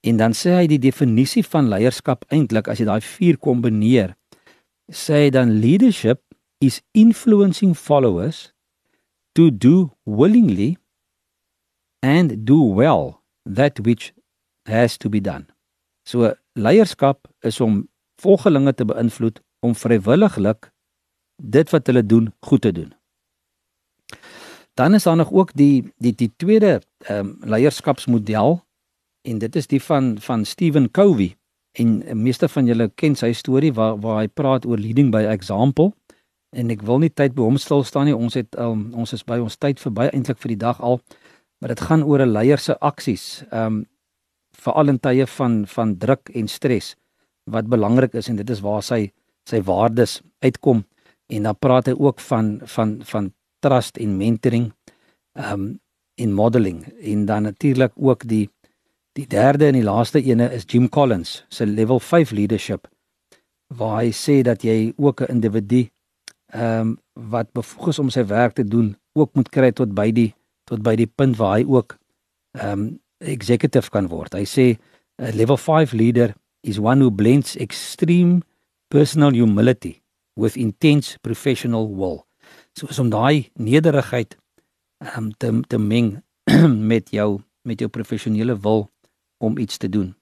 En 0.00 0.16
dan 0.16 0.32
sê 0.32 0.54
hy 0.56 0.66
die 0.70 0.80
definisie 0.80 1.44
van 1.44 1.68
leierskap 1.68 2.24
eintlik 2.32 2.68
as 2.68 2.80
jy 2.80 2.86
daai 2.88 3.04
vier 3.04 3.36
kombineer, 3.36 4.14
sê 4.88 5.26
hy 5.26 5.30
dan 5.34 5.58
leadership 5.60 6.22
is 6.64 6.80
influencing 6.92 7.74
followers 7.76 8.52
to 9.34 9.50
do 9.50 9.90
willingly 10.04 10.76
and 12.02 12.46
do 12.46 12.62
well 12.62 13.20
that 13.44 13.80
which 13.84 14.12
has 14.66 14.96
to 14.98 15.08
be 15.08 15.20
done. 15.20 15.46
So 16.06 16.34
leierskap 16.56 17.28
is 17.42 17.60
om 17.60 17.88
volgelinge 18.20 18.74
te 18.74 18.84
beïnvloed 18.84 19.40
om 19.60 19.74
vrywilliglik 19.74 20.70
dit 21.42 21.70
wat 21.70 21.86
hulle 21.86 22.06
doen 22.06 22.32
goed 22.40 22.60
te 22.60 22.72
doen. 22.72 22.92
Dan 24.74 24.94
is 24.94 25.02
daar 25.02 25.16
nog 25.16 25.32
ook 25.32 25.50
die 25.54 25.92
die 25.96 26.14
die 26.14 26.32
tweede 26.36 26.80
ehm 26.98 27.18
um, 27.18 27.36
leierskapsmodel 27.40 28.60
en 29.22 29.38
dit 29.38 29.56
is 29.56 29.66
die 29.66 29.82
van 29.82 30.16
van 30.20 30.44
Stephen 30.44 30.90
Covey. 30.90 31.36
En 31.72 32.22
meeste 32.22 32.48
van 32.48 32.66
julle 32.66 32.90
ken 32.94 33.14
sy 33.14 33.32
storie 33.32 33.72
waar 33.72 33.98
waar 34.00 34.20
hy 34.20 34.28
praat 34.28 34.66
oor 34.66 34.78
leading 34.78 35.10
by 35.10 35.24
example. 35.24 35.92
En 36.50 36.70
ek 36.70 36.82
wil 36.82 36.98
nie 36.98 37.10
tyd 37.10 37.34
by 37.34 37.42
hom 37.42 37.58
stil 37.58 37.84
staan 37.84 38.04
nie. 38.08 38.16
Ons 38.16 38.34
het 38.34 38.58
um, 38.58 38.94
ons 38.94 39.12
is 39.12 39.24
by 39.24 39.38
ons 39.38 39.56
tyd 39.56 39.80
verby 39.80 40.08
eintlik 40.12 40.38
vir 40.38 40.54
die 40.54 40.62
dag 40.64 40.80
al. 40.80 41.00
Maar 41.58 41.74
dit 41.74 41.80
gaan 41.80 42.02
oor 42.02 42.22
'n 42.22 42.32
leier 42.32 42.58
se 42.58 42.78
aksies 42.78 43.44
ehm 43.50 43.66
um, 43.66 43.86
veral 44.58 44.88
in 44.88 44.98
tye 44.98 45.26
van 45.26 45.66
van 45.66 45.98
druk 45.98 46.30
en 46.34 46.48
stres 46.48 46.96
wat 47.50 47.68
belangrik 47.68 48.14
is 48.14 48.28
en 48.28 48.36
dit 48.36 48.50
is 48.50 48.62
waar 48.64 48.82
sy 48.82 49.10
sy 49.48 49.60
waardes 49.64 50.20
uitkom 50.44 50.84
en 51.32 51.48
dan 51.48 51.58
praat 51.58 51.90
hy 51.90 51.96
ook 51.96 52.20
van 52.20 52.58
van 52.76 52.98
van 53.10 53.32
trust 53.64 53.98
en 53.98 54.16
mentoring 54.16 54.72
ehm 55.38 55.52
um, 55.52 55.68
in 56.18 56.32
modeling 56.34 56.82
en 57.12 57.26
dan 57.26 57.42
natuurlik 57.42 57.92
ook 57.94 58.26
die 58.28 58.48
die 59.14 59.26
derde 59.26 59.66
en 59.66 59.76
die 59.78 59.86
laaste 59.86 60.22
ene 60.22 60.48
is 60.54 60.66
Jim 60.66 60.88
Collins 60.88 61.44
se 61.48 61.66
level 61.66 62.00
5 62.00 62.30
leadership 62.30 62.88
waar 63.78 64.00
hy 64.02 64.10
sê 64.10 64.40
dat 64.42 64.62
jy 64.62 64.92
ook 64.96 65.20
'n 65.20 65.32
individu 65.36 65.88
ehm 66.52 66.80
um, 66.80 66.98
wat 67.30 67.52
bevoeg 67.52 67.88
is 67.88 67.98
om 67.98 68.10
sy 68.10 68.24
werk 68.26 68.54
te 68.54 68.64
doen 68.64 68.96
ook 69.12 69.34
moet 69.34 69.48
kry 69.48 69.72
tot 69.72 69.94
by 69.94 70.10
die 70.12 70.34
tot 70.64 70.82
by 70.82 70.96
die 70.96 71.06
punt 71.06 71.36
waar 71.36 71.58
hy 71.58 71.64
ook 71.64 71.98
ehm 72.58 72.72
um, 72.72 73.00
executive 73.18 73.90
kan 73.90 74.08
word. 74.08 74.34
Hy 74.34 74.46
sê 74.46 74.66
a 75.18 75.32
level 75.34 75.56
5 75.56 75.92
leader 75.92 76.34
is 76.68 76.78
one 76.78 77.00
who 77.00 77.10
blends 77.10 77.56
extreme 77.56 78.42
personal 78.88 79.32
humility 79.32 80.02
with 80.36 80.56
intense 80.56 81.18
professional 81.18 81.94
will. 81.94 82.26
So 82.76 82.86
is 82.86 82.98
om 82.98 83.10
daai 83.10 83.50
nederigheid 83.54 84.36
ehm 84.98 85.24
um, 85.24 85.32
te 85.38 85.50
te 85.68 85.78
meng 85.78 86.22
met 86.92 87.10
jou 87.10 87.40
met 87.62 87.80
jou 87.80 87.90
professionele 87.90 88.56
wil 88.60 88.88
om 89.38 89.58
iets 89.58 89.76
te 89.76 89.88
doen. 89.88 90.14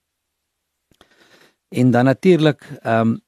En 1.69 1.91
dan 1.91 2.05
natuurlik 2.05 2.63
ehm 2.81 2.99
um, 2.99 3.21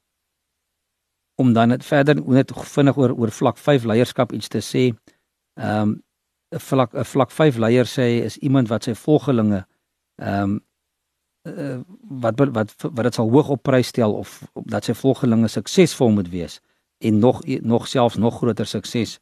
om 1.40 1.54
dan 1.54 1.68
net 1.68 1.86
verder 1.86 2.20
net 2.28 2.52
vinnig 2.52 2.98
oor 2.98 3.16
oor 3.16 3.32
vlak 3.32 3.58
5 3.58 3.84
leierskap 3.84 4.32
iets 4.32 4.48
te 4.48 4.62
sê. 4.62 4.92
Ehm 5.54 5.82
um, 5.82 6.04
'n 6.52 6.60
vlak 6.60 6.94
'n 6.94 7.06
vlak 7.06 7.32
5 7.32 7.58
leier 7.58 7.86
sê 7.86 8.24
is 8.26 8.38
iemand 8.38 8.68
wat 8.68 8.84
sy 8.84 8.94
volgelinge 8.94 9.66
ehm 10.16 10.44
um, 10.44 10.60
uh, 11.48 11.80
wat 12.22 12.40
wat 12.40 12.74
wat 12.82 13.04
dit 13.04 13.14
sal 13.14 13.30
hoog 13.30 13.50
op 13.50 13.64
prys 13.64 13.88
stel 13.88 14.14
of 14.14 14.40
dat 14.54 14.86
sy 14.86 14.94
volgelinge 14.94 15.48
suksesvol 15.48 16.12
moet 16.12 16.30
wees 16.30 16.60
en 17.00 17.20
nog 17.20 17.44
nog 17.62 17.88
selfs 17.88 18.18
nog 18.18 18.38
groter 18.38 18.68
sukses 18.68 19.20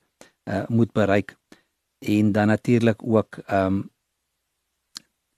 uh, 0.49 0.63
moet 0.67 0.91
bereik 0.91 1.35
en 1.99 2.31
dan 2.31 2.47
natuurlik 2.47 3.01
ook 3.03 3.37
ehm 3.45 3.65
um, 3.65 3.89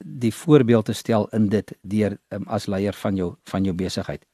die 0.06 0.34
voorbeeld 0.34 0.86
te 0.86 0.94
stel 0.94 1.28
in 1.28 1.50
dit 1.50 1.78
deur 1.82 2.18
um, 2.28 2.44
as 2.48 2.66
leier 2.66 2.94
van 2.94 3.16
jou 3.16 3.36
van 3.44 3.64
jou 3.64 3.76
besigheid. 3.76 4.26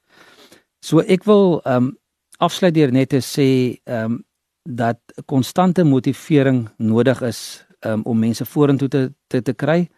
So 0.80 1.00
ek 1.00 1.24
wil 1.24 1.62
ehm 1.64 1.76
um, 1.76 1.98
afsluit 2.38 2.74
deur 2.74 2.92
net 2.92 3.10
te 3.10 3.22
sê 3.22 3.80
ehm 3.84 4.12
um, 4.12 4.24
dat 4.66 5.00
konstante 5.26 5.84
motivering 5.84 6.70
nodig 6.78 7.22
is 7.22 7.66
um, 7.86 8.02
om 8.04 8.20
mense 8.20 8.46
vorentoe 8.46 8.88
te, 8.88 9.14
te 9.28 9.42
te 9.42 9.54
kry, 9.54 9.90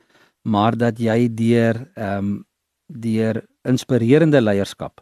maar 0.47 0.77
dat 0.77 0.99
jy 0.99 1.27
deur 1.33 1.83
ehm 1.95 2.17
um, 2.17 2.35
deur 2.87 3.41
inspirerende 3.67 4.39
leierskap 4.41 5.01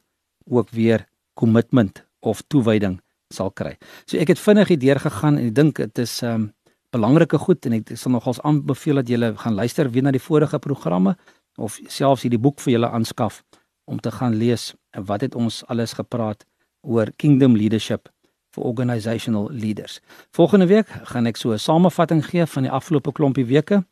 ook 0.49 0.69
weer 0.69 1.05
kommitment 1.33 2.01
of 2.19 2.41
toewyding 2.47 2.95
sal 3.29 3.51
kry. 3.51 3.75
So 4.09 4.17
ek 4.17 4.31
het 4.33 4.41
vinnig 4.41 4.71
hier 4.73 4.99
gegaan 4.99 5.37
en 5.37 5.51
ek 5.51 5.55
dink 5.55 5.81
dit 5.81 6.01
is 6.01 6.21
ehm 6.23 6.33
um, 6.33 6.53
belangrike 6.95 7.37
goed 7.37 7.65
en 7.67 7.73
ek 7.77 7.91
sal 7.99 8.13
nogals 8.15 8.39
aanbeveel 8.41 9.01
dat 9.01 9.09
julle 9.11 9.33
gaan 9.37 9.53
luister 9.53 9.89
weer 9.91 10.03
na 10.03 10.13
die 10.15 10.23
vorige 10.23 10.59
programme 10.59 11.15
of 11.57 11.77
selfs 11.87 12.23
hierdie 12.23 12.39
boek 12.39 12.61
vir 12.63 12.77
julle 12.77 12.89
aanskaf 12.89 13.43
om 13.85 13.99
te 13.99 14.11
gaan 14.11 14.37
lees 14.39 14.73
wat 15.09 15.21
het 15.21 15.35
ons 15.35 15.63
alles 15.67 15.93
gepraat 15.93 16.45
oor 16.81 17.11
kingdom 17.21 17.55
leadership 17.55 18.09
vir 18.55 18.63
organizational 18.63 19.49
leaders. 19.51 19.99
Volgende 20.31 20.67
week 20.71 20.87
gaan 21.11 21.25
ek 21.25 21.37
so 21.37 21.51
'n 21.51 21.59
samevatting 21.59 22.25
gee 22.25 22.45
van 22.45 22.63
die 22.63 22.71
afgelope 22.71 23.11
klompie 23.11 23.45
weke 23.45 23.83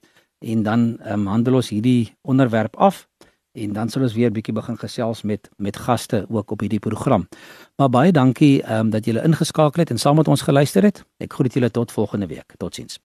en 0.44 0.64
dan 0.64 1.00
um, 1.08 1.28
handel 1.28 1.62
ons 1.62 1.70
hierdie 1.70 2.14
onderwerp 2.22 2.76
af 2.76 3.08
en 3.54 3.74
dan 3.74 3.90
sal 3.90 4.02
ons 4.02 4.14
weer 4.18 4.32
bietjie 4.34 4.54
begin 4.54 4.78
gesels 4.82 5.22
met 5.22 5.50
met 5.58 5.78
gaste 5.78 6.26
ook 6.30 6.52
op 6.52 6.60
hierdie 6.66 6.82
program. 6.82 7.28
Maar 7.78 7.90
baie 7.90 8.12
dankie 8.12 8.64
um, 8.66 8.90
dat 8.90 9.06
julle 9.06 9.24
ingeskakel 9.24 9.86
het 9.86 9.90
en 9.90 9.98
saam 9.98 10.16
met 10.16 10.28
ons 10.28 10.42
geluister 10.42 10.84
het. 10.84 11.04
Ek 11.18 11.34
groet 11.34 11.54
julle 11.54 11.72
tot 11.72 11.92
volgende 11.92 12.28
week. 12.28 12.54
Totsiens. 12.58 13.00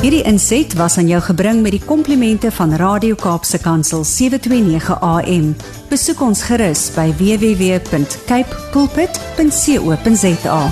Hierdie 0.00 0.22
inset 0.24 0.72
was 0.78 0.96
aan 0.96 1.10
jou 1.10 1.20
gebring 1.20 1.58
met 1.60 1.74
die 1.76 1.82
komplimente 1.84 2.48
van 2.56 2.72
Radio 2.80 3.14
Kaapse 3.20 3.58
Kansel 3.60 4.04
729 4.04 4.96
AM. 5.00 5.52
Besoek 5.90 6.22
ons 6.24 6.40
gerus 6.48 6.88
by 6.96 7.10
www.cape 7.20 8.64
pulpit.co.za. 8.72 10.62